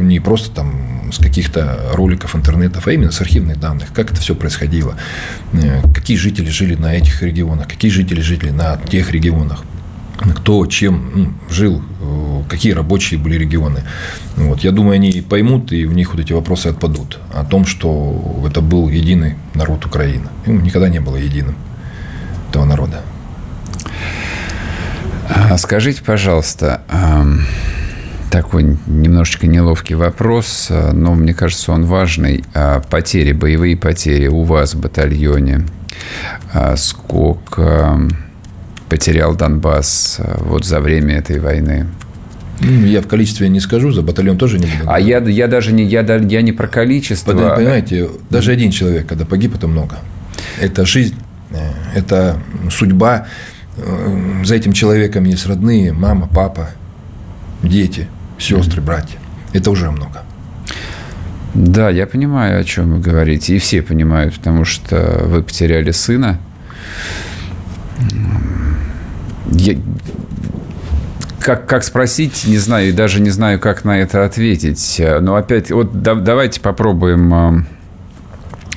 [0.00, 4.34] не просто там с каких-то роликов, интернетов, а именно с архивных данных, как это все
[4.34, 4.96] происходило,
[5.52, 9.64] э, какие жители жили на этих регионах, какие жители жили на тех регионах,
[10.20, 13.82] кто чем ну, жил, э, какие рабочие были регионы.
[14.36, 14.60] Вот.
[14.60, 17.18] Я думаю, они поймут, и у них вот эти вопросы отпадут.
[17.32, 20.28] О том, что это был единый народ Украины.
[20.46, 21.56] И никогда не было единым
[22.50, 23.02] этого народа.
[25.28, 26.82] А скажите, пожалуйста,
[28.30, 32.44] такой немножечко неловкий вопрос, но мне кажется, он важный.
[32.52, 35.66] А потери, боевые потери у вас в батальоне.
[36.52, 38.00] А сколько
[38.90, 41.86] потерял Донбасс э, вот за время этой войны?
[42.60, 44.84] Я в количестве не скажу, за батальон тоже не буду.
[44.86, 47.32] А я, я даже не, я, я не про количество.
[47.32, 49.96] А понимаете, даже один человек, когда погиб, это много.
[50.60, 51.14] Это жизнь,
[51.52, 52.38] э, это
[52.70, 53.28] судьба.
[53.78, 56.70] Э, за этим человеком есть родные, мама, папа,
[57.62, 59.18] дети, сестры, братья.
[59.54, 60.22] Это уже много.
[61.54, 63.56] Да, я понимаю, о чем вы говорите.
[63.56, 66.38] И все понимают, потому что вы потеряли сына
[69.50, 69.76] я,
[71.40, 75.00] как, как спросить, не знаю, и даже не знаю, как на это ответить.
[75.20, 77.64] Но опять, вот да, давайте попробуем э,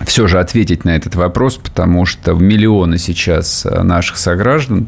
[0.06, 4.88] все же ответить на этот вопрос, потому что миллионы сейчас э, наших сограждан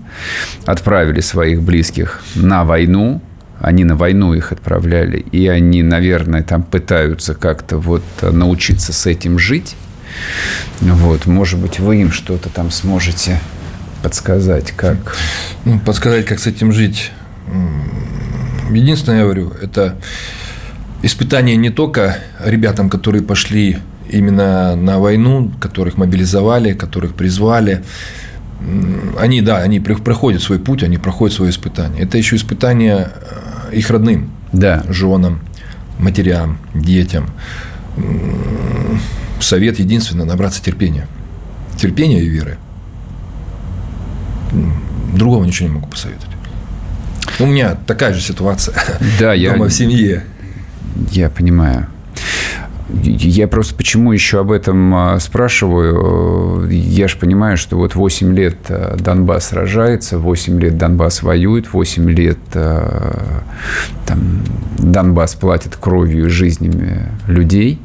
[0.66, 3.22] отправили своих близких на войну,
[3.60, 9.38] они на войну их отправляли, и они, наверное, там пытаются как-то вот научиться с этим
[9.40, 9.76] жить.
[10.82, 13.40] Вот, может быть, вы им что-то там сможете
[14.06, 15.18] подсказать, как?
[15.66, 17.12] Ну, подсказать, как с этим жить.
[18.70, 19.96] Единственное, я говорю, это
[21.02, 27.84] испытание не только ребятам, которые пошли именно на войну, которых мобилизовали, которых призвали.
[29.20, 32.04] Они, да, они проходят свой путь, они проходят свое испытание.
[32.04, 33.10] Это еще испытание
[33.72, 34.84] их родным, да.
[34.88, 35.40] женам,
[35.98, 37.32] матерям, детям.
[39.40, 41.08] Совет единственное– набраться терпения.
[41.76, 42.60] Терпения и веры.
[45.14, 46.36] Другого ничего не могу посоветовать.
[47.40, 48.76] У меня такая же ситуация
[49.20, 50.24] да, дома я, в семье.
[51.12, 51.88] Я понимаю.
[53.04, 56.70] Я просто почему еще об этом а, спрашиваю?
[56.70, 62.10] Я же понимаю, что вот 8 лет а, Донбасс сражается, 8 лет Донбасс воюет, 8
[62.12, 63.44] лет а,
[64.06, 64.44] там,
[64.78, 67.80] Донбасс платит кровью и жизнями людей.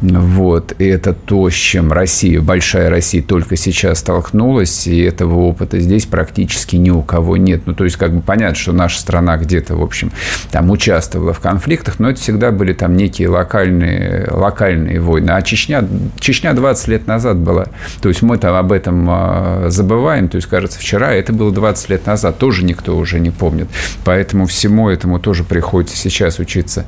[0.00, 0.74] Вот.
[0.78, 6.06] И это то, с чем Россия, большая Россия только сейчас столкнулась, и этого опыта здесь
[6.06, 7.62] практически ни у кого нет.
[7.66, 10.10] Ну, то есть, как бы понятно, что наша страна где-то, в общем,
[10.50, 15.30] там участвовала в конфликтах, но это всегда были там некие локальные, локальные войны.
[15.30, 15.86] А Чечня,
[16.18, 17.66] Чечня 20 лет назад была.
[18.00, 20.28] То есть, мы там об этом а, забываем.
[20.28, 22.38] То есть, кажется, вчера это было 20 лет назад.
[22.38, 23.68] Тоже никто уже не помнит.
[24.04, 26.86] Поэтому всему этому тоже приходится сейчас учиться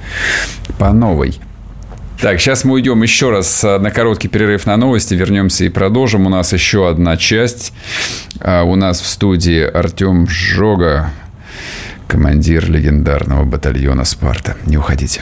[0.79, 1.39] по новой.
[2.23, 6.25] Так, сейчас мы уйдем еще раз а, на короткий перерыв на новости, вернемся и продолжим.
[6.25, 7.73] У нас еще одна часть.
[8.39, 11.11] А, у нас в студии Артем Жога,
[12.07, 14.57] командир легендарного батальона «Спарта».
[14.67, 15.21] Не уходите.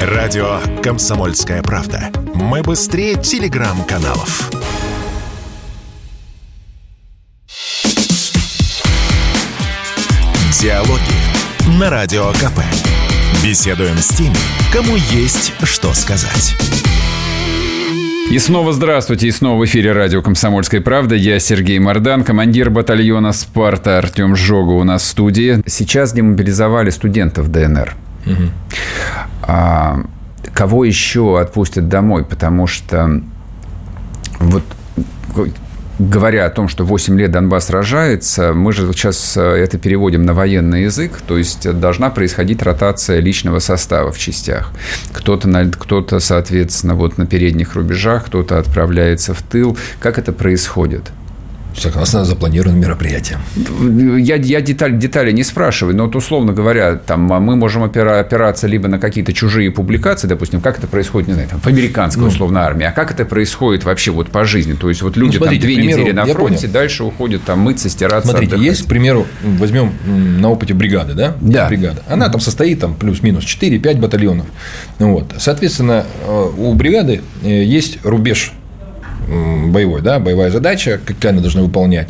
[0.00, 2.12] Радио «Комсомольская правда».
[2.34, 4.52] Мы быстрее телеграм-каналов.
[10.60, 12.87] Диалоги на Радио КП.
[13.42, 14.34] Беседуем с теми,
[14.72, 16.56] кому есть что сказать.
[18.32, 21.14] И снова здравствуйте, и снова в эфире радио «Комсомольская правда».
[21.14, 25.62] Я Сергей Мордан, командир батальона «Спарта» Артем Жога у нас в студии.
[25.66, 27.94] Сейчас демобилизовали студентов ДНР.
[28.26, 28.42] Угу.
[29.42, 30.00] А,
[30.52, 32.24] кого еще отпустят домой?
[32.24, 33.22] Потому что
[34.40, 34.64] вот
[35.98, 40.34] говоря о том, что 8 лет Донбасс сражается, мы же сейчас э, это переводим на
[40.34, 44.72] военный язык, то есть должна происходить ротация личного состава в частях.
[45.12, 49.76] Кто-то, кто-то соответственно, вот на передних рубежах, кто-то отправляется в тыл.
[50.00, 51.02] Как это происходит?
[51.78, 53.40] Согласно запланированным мероприятиям.
[54.18, 58.20] Я, я деталь, детали не спрашиваю, но вот условно говоря, там, а мы можем опира,
[58.20, 62.22] опираться либо на какие-то чужие публикации, допустим, как это происходит, не знаю, там, в американской
[62.22, 64.74] ну, условно армии, а как это происходит вообще вот по жизни?
[64.74, 66.72] То есть вот люди ну, смотрите, там две примеру, недели на фронте, понял.
[66.72, 68.70] дальше уходят там мыться, стираться, Смотрите, отдыхать.
[68.72, 71.36] есть, к примеру, возьмем на опыте бригады, да?
[71.40, 71.68] Да.
[71.68, 72.02] Бригада.
[72.08, 74.46] Она там состоит там плюс-минус 4-5 батальонов.
[74.98, 75.34] Вот.
[75.38, 78.52] Соответственно, э, у бригады э, есть рубеж
[79.28, 82.08] боевой, да, боевая задача, какая она должна выполнять.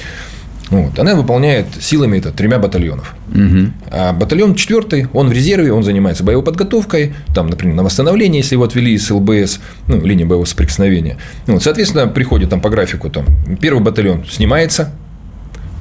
[0.70, 0.98] Вот.
[0.98, 3.14] Она выполняет силами это тремя батальонов.
[3.32, 3.72] Угу.
[3.90, 8.54] А батальон четвертый, он в резерве, он занимается боевой подготовкой, там, например, на восстановление, если
[8.54, 11.16] его отвели из ЛБС, ну, линии боевого соприкосновения.
[11.46, 13.24] Вот, соответственно, приходит там по графику, там,
[13.60, 14.92] первый батальон снимается,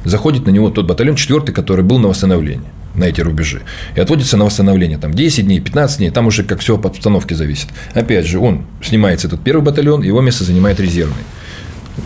[0.07, 3.61] заходит на него тот батальон четвертый, который был на восстановлении на эти рубежи.
[3.95, 7.35] И отводится на восстановление там 10 дней, 15 дней, там уже как все по обстановке
[7.35, 7.69] зависит.
[7.93, 11.23] Опять же, он снимается, этот первый батальон, его место занимает резервный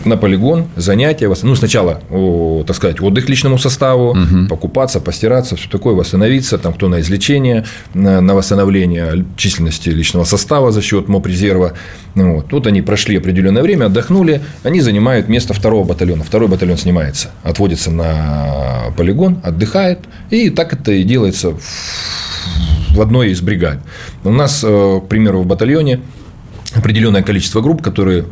[0.04, 2.00] на полигон, занятия, ну, сначала,
[2.66, 4.48] так сказать, отдых личному составу, угу.
[4.48, 7.64] покупаться, постираться, все такое, восстановиться, там, кто на излечение,
[7.94, 11.72] на восстановление численности личного состава за счет МОП резерва.
[12.14, 12.48] Ну, вот.
[12.48, 16.24] Тут они прошли определенное время, отдохнули, они занимают место второго батальона.
[16.24, 21.54] Второй батальон снимается, отводится на полигон, отдыхает, и так это и делается
[22.90, 23.78] в одной из бригад.
[24.24, 26.00] У нас, э, к примеру, в батальоне
[26.74, 28.26] определенное количество групп, которые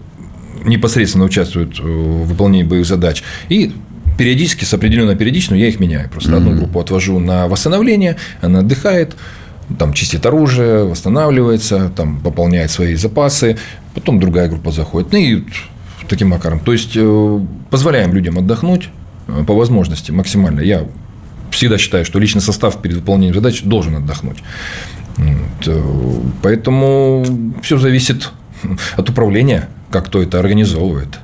[0.65, 3.23] непосредственно участвуют э, в выполнении боевых задач.
[3.49, 3.73] И
[4.19, 6.09] периодически, с определенной периодичностью я их меняю.
[6.11, 6.37] Просто mm-hmm.
[6.37, 9.17] одну группу отвожу на восстановление, она отдыхает,
[9.79, 13.57] там чистит оружие, восстанавливается, там пополняет свои запасы,
[13.95, 15.13] потом другая группа заходит.
[15.13, 15.45] Ну и
[16.09, 16.61] таким макаром.
[16.61, 17.41] То есть э,
[17.71, 18.89] позволяем людям отдохнуть
[19.29, 20.61] э, по возможности максимально.
[20.61, 20.87] Я
[21.51, 24.39] всегда считаю, что личный состав перед выполнением задач должен отдохнуть.
[26.43, 27.25] Поэтому
[27.63, 28.31] все зависит
[28.97, 31.19] от управления как кто это организовывает.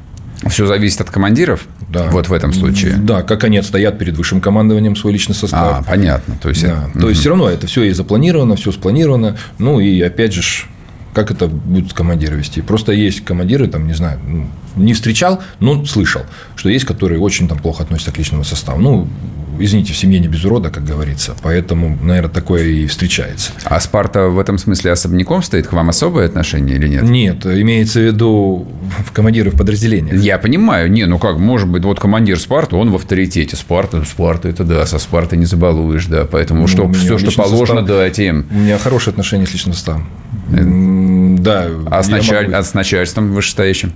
[0.48, 1.66] Все зависит от командиров?
[1.88, 2.08] Да.
[2.10, 2.96] Вот в этом случае.
[2.96, 5.80] Да, как они отстоят перед высшим командованием свой личный состав.
[5.80, 6.36] А, понятно.
[6.42, 6.88] То есть, да.
[6.92, 7.00] угу.
[7.00, 9.36] То есть все равно это все и запланировано, все спланировано.
[9.58, 10.42] Ну и опять же,
[11.14, 12.60] как это будут командиры вести.
[12.60, 16.22] Просто есть командиры, там, не знаю, ну, не встречал, но слышал,
[16.56, 18.80] что есть, которые очень там плохо относятся к личному составу.
[18.80, 19.08] Ну,
[19.58, 21.34] извините, в семье не без урода, как говорится.
[21.42, 23.52] Поэтому, наверное, такое и встречается.
[23.64, 25.66] А Спарта в этом смысле особняком стоит?
[25.66, 27.02] К вам особое отношение или нет?
[27.02, 28.66] Нет, имеется в виду
[29.06, 30.20] в командиры в подразделениях.
[30.20, 30.90] Я понимаю.
[30.90, 33.56] Не, ну как, может быть, вот командир Спарта, он в авторитете.
[33.56, 36.24] Спарта, Спарта это да, со Спартой не забалуешь, да.
[36.24, 38.46] Поэтому ну, что, все, что положено, состав, дать им.
[38.50, 40.08] У меня хорошие отношения с личным составом.
[41.46, 41.68] Да.
[41.90, 42.46] А с, началь...
[42.46, 42.56] могу...
[42.56, 43.92] а с начальством вышестоящим?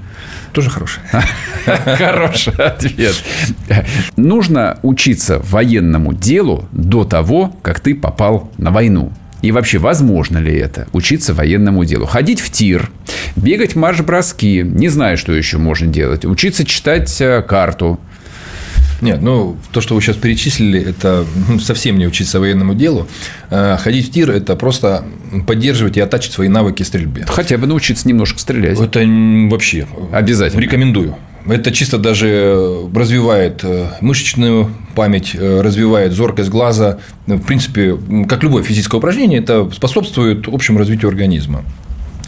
[0.53, 1.01] Тоже хороший.
[1.97, 3.17] Хороший ответ.
[4.17, 9.13] Нужно учиться военному делу до того, как ты попал на войну.
[9.43, 10.87] И вообще, возможно ли это?
[10.93, 12.07] Учиться военному делу.
[12.07, 12.91] Ходить в тир,
[13.37, 14.63] бегать марш-броски.
[14.63, 16.25] Не знаю, что еще можно делать.
[16.25, 17.99] Учиться читать э, карту.
[19.01, 23.07] Нет, ну, то, что вы сейчас перечислили, это ну, совсем не учиться военному делу.
[23.51, 25.05] А ходить в тир– это просто
[25.47, 27.25] поддерживать и оттачивать свои навыки стрельбы.
[27.27, 28.79] Хотя бы научиться немножко стрелять.
[28.79, 29.01] Это
[29.51, 29.87] вообще.
[30.13, 30.61] Обязательно.
[30.61, 31.17] Рекомендую.
[31.47, 36.99] Это чисто даже развивает э, мышечную память, э, развивает зоркость глаза.
[37.27, 37.99] В принципе,
[38.29, 41.65] как любое физическое упражнение, это способствует общему развитию организма.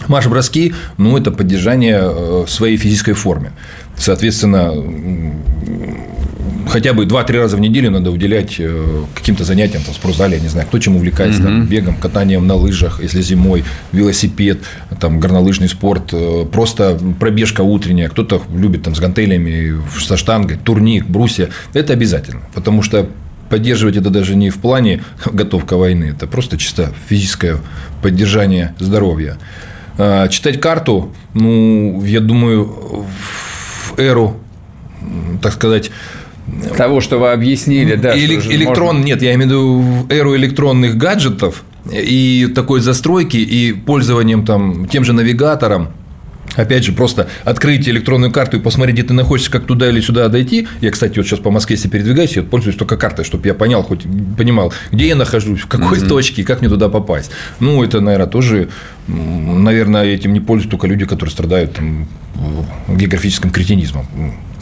[0.08, 3.52] Марш-броски, ну, это поддержание э, своей физической формы.
[3.96, 4.72] Соответственно,
[6.72, 10.48] хотя бы 2-3 раза в неделю надо уделять э, каким-то занятиям там, спортзале, я не
[10.48, 14.62] знаю, кто чем увлекается, там, бегом, катанием на лыжах, если зимой, велосипед,
[14.98, 21.06] там, горнолыжный спорт, э, просто пробежка утренняя, кто-то любит там с гантелями, со штангой, турник,
[21.06, 23.06] брусья, это обязательно, потому что
[23.50, 27.58] поддерживать это даже не в плане готовка войны, это просто чисто физическое
[28.00, 29.36] поддержание здоровья.
[29.98, 34.40] А, читать карту, ну, я думаю, в эру,
[35.42, 35.90] так сказать,
[36.76, 38.14] того, что вы объяснили, да.
[38.14, 39.04] Или, электрон, можно...
[39.04, 45.04] нет, я имею в виду эру электронных гаджетов и такой застройки и пользованием там тем
[45.04, 45.88] же навигатором,
[46.56, 50.28] Опять же, просто открыть электронную карту и посмотреть, где ты находишься, как туда или сюда
[50.28, 50.68] дойти.
[50.80, 53.82] Я, кстати, вот сейчас по Москве, если передвигаюсь, я пользуюсь только картой, чтобы я понял,
[53.82, 54.02] хоть
[54.36, 56.08] понимал, где я нахожусь, в какой mm-hmm.
[56.08, 57.30] точке, как мне туда попасть.
[57.60, 58.68] Ну, это, наверное, тоже,
[59.06, 62.06] наверное, этим не пользуются только люди, которые страдают там,
[62.88, 64.06] географическим кретинизмом.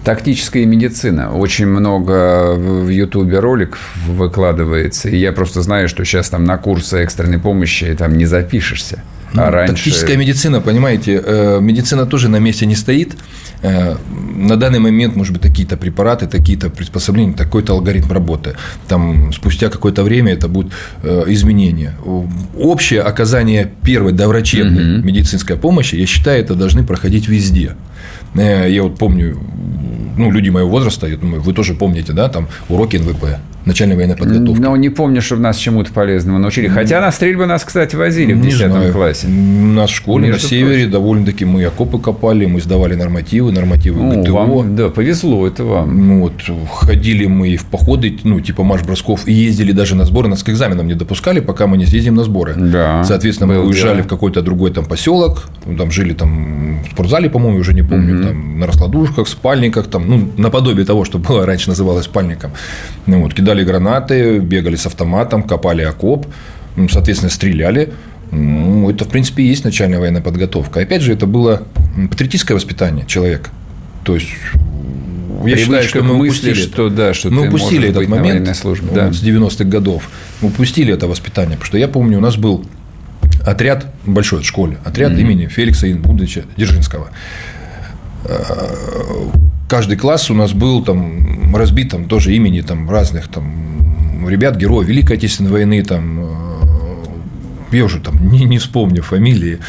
[0.05, 1.32] Тактическая медицина.
[1.32, 5.09] Очень много в Ютубе роликов выкладывается.
[5.09, 9.03] И я просто знаю, что сейчас там на курсы экстренной помощи там не запишешься.
[9.34, 9.74] А ну, раньше...
[9.74, 13.16] Тактическая медицина, понимаете, э, медицина тоже на месте не стоит.
[13.62, 13.96] Э,
[14.36, 18.57] на данный момент, может быть, какие-то препараты, какие-то приспособления, такой-то алгоритм работы.
[18.88, 20.72] Там спустя какое-то время это будут
[21.03, 21.94] э, изменения.
[22.59, 25.07] Общее оказание первой доврачебной угу.
[25.07, 27.76] медицинской помощи, я считаю, это должны проходить везде.
[28.34, 29.38] Я вот помню,
[30.16, 33.38] ну, люди моего возраста, я думаю, вы тоже помните, да, там уроки НВП.
[33.64, 34.61] Начальной военной подготовки.
[34.61, 36.68] Но не помню, что нас чему-то полезному научили.
[36.68, 39.26] Хотя на стрельбы нас, кстати, возили в 10 классе.
[39.26, 44.02] У нас в школе Между на севере довольно-таки мы окопы копали, мы сдавали нормативы, нормативы
[44.02, 44.32] ну, ГТО.
[44.32, 46.08] Вам, да, повезло это вам.
[46.08, 46.32] Ну, вот,
[46.70, 50.86] ходили мы в походы, ну, типа марш-бросков, и ездили даже на сборы, нас к экзаменам
[50.86, 52.54] не допускали, пока мы не съездим на сборы.
[52.56, 53.04] Да.
[53.04, 54.06] Соответственно, мы уезжали дело.
[54.06, 55.48] в какой-то другой там поселок,
[55.78, 58.24] там жили там в спортзале, по-моему, уже не помню, угу.
[58.24, 62.52] там на раскладушках, спальниках, там, ну, наподобие того, что было раньше называлось спальником.
[63.06, 66.26] Ну, вот, кидали гранаты, бегали с автоматом, копали окоп,
[66.90, 67.92] соответственно, стреляли.
[68.30, 70.80] Ну, это, в принципе, и есть начальная военная подготовка.
[70.80, 71.62] Опять же, это было
[72.11, 73.51] патриотическое воспитание человека.
[74.05, 74.28] То есть
[75.44, 79.12] я считаю, что мы мысли, упустили, что, да, что мы упустили этот момент службе, да.
[79.12, 80.09] с 90-х годов.
[80.40, 81.57] Мы упустили это воспитание.
[81.57, 82.64] Потому что я помню, у нас был
[83.44, 85.20] отряд большой в школе, отряд mm-hmm.
[85.20, 87.11] имени Феликса Инбудовича Дзержинского.
[89.71, 94.89] Каждый класс у нас был там разбит там тоже имени там разных там ребят, героев
[94.89, 96.25] Великой Отечественной войны, там
[97.71, 99.61] э, я уже там не, не вспомню фамилии.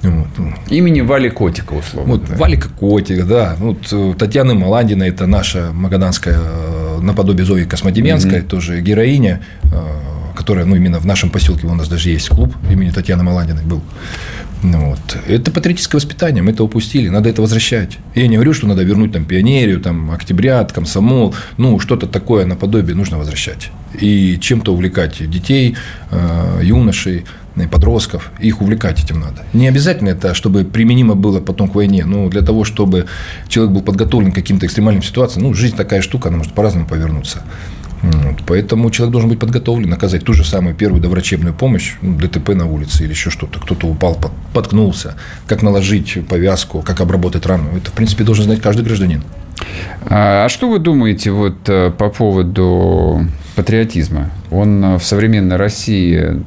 [0.00, 0.28] Вот.
[0.70, 2.14] Имени Вали Котика, условно.
[2.14, 2.36] Вот, да.
[2.36, 3.54] Валика Котик, да.
[3.58, 8.48] Вот, э, Татьяна Маландина– это наша магаданская, э, наподобие Зои Космодемьянская, mm-hmm.
[8.48, 9.42] тоже героиня,
[10.34, 13.82] которая, ну, именно в нашем поселке у нас даже есть клуб имени Татьяны Маландиной был.
[14.62, 15.18] Ну, вот.
[15.26, 17.98] Это патриотическое воспитание, мы это упустили, надо это возвращать.
[18.14, 22.94] Я не говорю, что надо вернуть там пионерию, там, октябрят, комсомол, ну, что-то такое наподобие
[22.94, 23.70] нужно возвращать.
[23.98, 25.76] И чем-то увлекать детей,
[26.10, 27.24] э, юношей,
[27.70, 29.44] подростков, их увлекать этим надо.
[29.52, 33.06] Не обязательно это, чтобы применимо было потом к войне, но для того, чтобы
[33.48, 37.42] человек был подготовлен к каким-то экстремальным ситуациям, ну, жизнь такая штука, она может по-разному повернуться.
[38.02, 42.50] Вот, поэтому человек должен быть подготовлен оказать ту же самую первую доврачебную помощь, ну, ДТП
[42.50, 43.60] на улице или еще что-то.
[43.60, 44.18] Кто-то упал,
[44.54, 47.76] поткнулся, как наложить повязку, как обработать рану.
[47.76, 49.22] Это, в принципе, должен знать каждый гражданин.
[50.06, 54.30] А, а что вы думаете вот э, по поводу патриотизма?
[54.50, 56.42] Он э, в современной России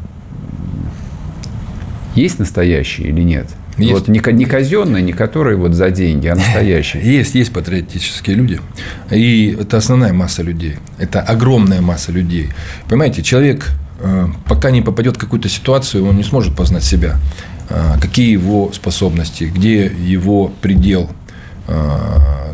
[2.15, 3.47] есть настоящий или нет?
[3.77, 3.91] Есть.
[3.93, 7.03] Вот не, не казенные, не которые вот за деньги, а настоящие.
[7.17, 8.59] Есть, есть патриотические люди.
[9.11, 10.75] И это основная масса людей.
[10.99, 12.49] Это огромная масса людей.
[12.87, 17.17] Понимаете, человек, э, пока не попадет в какую-то ситуацию, он не сможет познать себя.
[17.69, 21.09] Э, какие его способности, где его предел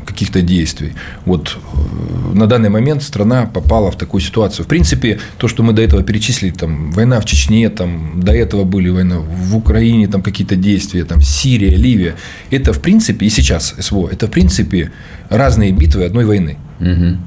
[0.05, 0.93] каких-то действий.
[1.26, 4.66] Вот э, на данный момент страна попала в такую ситуацию.
[4.66, 8.64] В принципе, то, что мы до этого перечислили, там, война в Чечне, там, до этого
[8.64, 12.16] были войны в Украине, там, какие-то действия, там, Сирия, Ливия,
[12.51, 14.91] это, в принципе, и сейчас СВО, это, в принципе,
[15.30, 16.57] разные битвы одной войны.
[16.80, 17.18] Угу.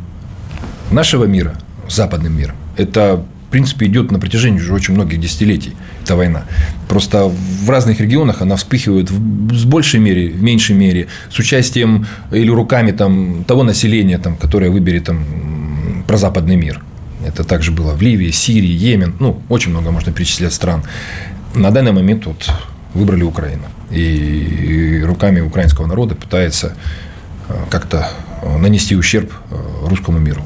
[0.94, 1.54] Нашего мира,
[1.88, 6.44] западным миром, это принципе, идет на протяжении уже очень многих десятилетий, эта война.
[6.88, 12.06] Просто в разных регионах она вспыхивает в, с большей мере, в меньшей мере, с участием
[12.32, 16.82] или руками там, того населения, там, которое выберет там, прозападный мир.
[17.24, 20.82] Это также было в Ливии, Сирии, Йемен, ну, очень много можно перечислять стран.
[21.54, 22.50] На данный момент вот
[22.94, 23.64] выбрали Украину.
[23.90, 26.74] И руками украинского народа пытается
[27.48, 28.08] э, как-то
[28.42, 30.42] э, нанести ущерб э, русскому миру.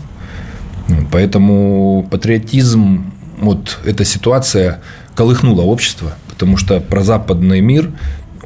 [1.10, 4.80] Поэтому патриотизм, вот эта ситуация
[5.14, 7.90] колыхнула общество, потому что прозападный мир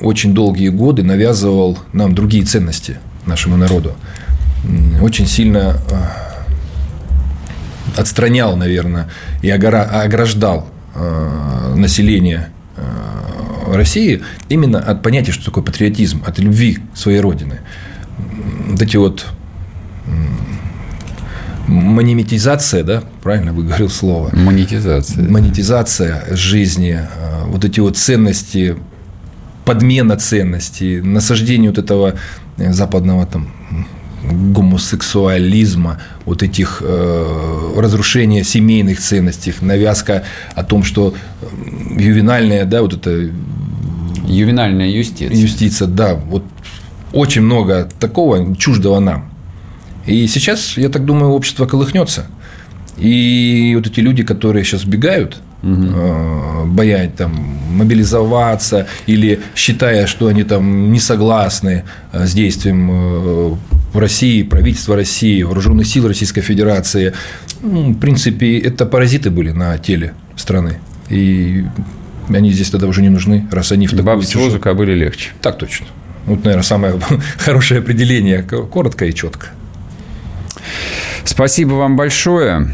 [0.01, 3.95] очень долгие годы навязывал нам другие ценности нашему народу.
[5.03, 6.31] Очень сильно а,
[7.97, 9.09] отстранял, наверное,
[9.43, 17.21] и ограждал а, население а, России именно от понятия, что такое патриотизм, от любви своей
[17.21, 17.61] родины.
[18.69, 19.27] Вот эти вот
[21.71, 24.31] монетизация, да, правильно вы говорил слово?
[24.35, 25.29] Монетизация.
[25.29, 28.77] Монетизация жизни, э, вот эти вот ценности,
[29.65, 32.15] подмена ценностей, насаждение вот этого
[32.57, 33.53] э, западного там
[34.53, 41.47] гомосексуализма, вот этих э, разрушения семейных ценностей, навязка о том, что э,
[42.03, 43.31] ювенальная, да, вот это
[44.27, 45.37] ювенальная юстиция.
[45.37, 46.45] Юстиция, да, вот
[47.13, 49.30] очень много такого чуждого нам.
[50.07, 52.27] И сейчас, я так думаю, общество колыхнется.
[52.99, 56.67] И вот эти люди, которые сейчас бегают, угу.
[56.67, 57.33] боясь там
[57.71, 63.55] мобилизоваться или считая, что они там не согласны э, с действием э,
[63.95, 67.15] России, правительства России, вооруженных сил Российской Федерации,
[67.63, 70.79] ну, в принципе, это паразиты были на теле страны.
[71.09, 71.65] И
[72.29, 75.31] они здесь тогда уже не нужны, раз они в такую Баб воздуха были легче.
[75.43, 75.87] Так точно.
[76.27, 77.01] Вот, наверное, самое
[77.39, 79.49] хорошее определение, коротко и четко.
[81.25, 82.69] Спасибо вам большое.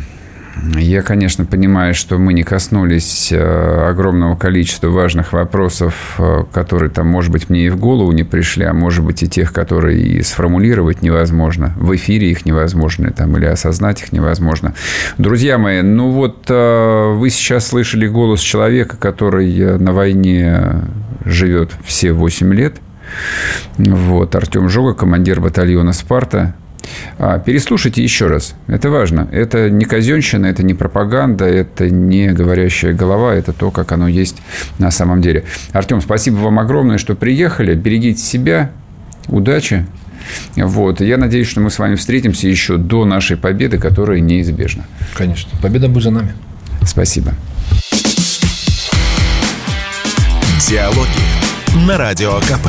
[0.75, 7.07] Я, конечно, понимаю, что мы не коснулись э, огромного количества важных вопросов, э, которые там,
[7.07, 10.23] может быть, мне и в голову не пришли, а может быть и тех, которые и
[10.23, 11.75] сформулировать невозможно.
[11.77, 14.75] В эфире их невозможно там, или осознать их невозможно.
[15.19, 20.83] Друзья мои, ну вот э, вы сейчас слышали голос человека, который на войне
[21.25, 22.77] живет все 8 лет.
[23.77, 26.55] Вот, Артем Жога, командир батальона «Спарта»,
[27.19, 28.55] а, переслушайте еще раз.
[28.67, 29.29] Это важно.
[29.33, 34.37] Это не казенщина, это не пропаганда, это не говорящая голова, это то, как оно есть
[34.79, 35.45] на самом деле.
[35.73, 37.75] Артем, спасибо вам огромное, что приехали.
[37.75, 38.71] Берегите себя.
[39.29, 39.87] Удачи.
[40.57, 41.01] Вот.
[41.01, 44.85] Я надеюсь, что мы с вами встретимся еще до нашей победы, которая неизбежна.
[45.15, 45.51] Конечно.
[45.63, 46.35] Победа будет за нами.
[46.85, 47.33] Спасибо.
[50.69, 52.69] Диалоги на Радио КП.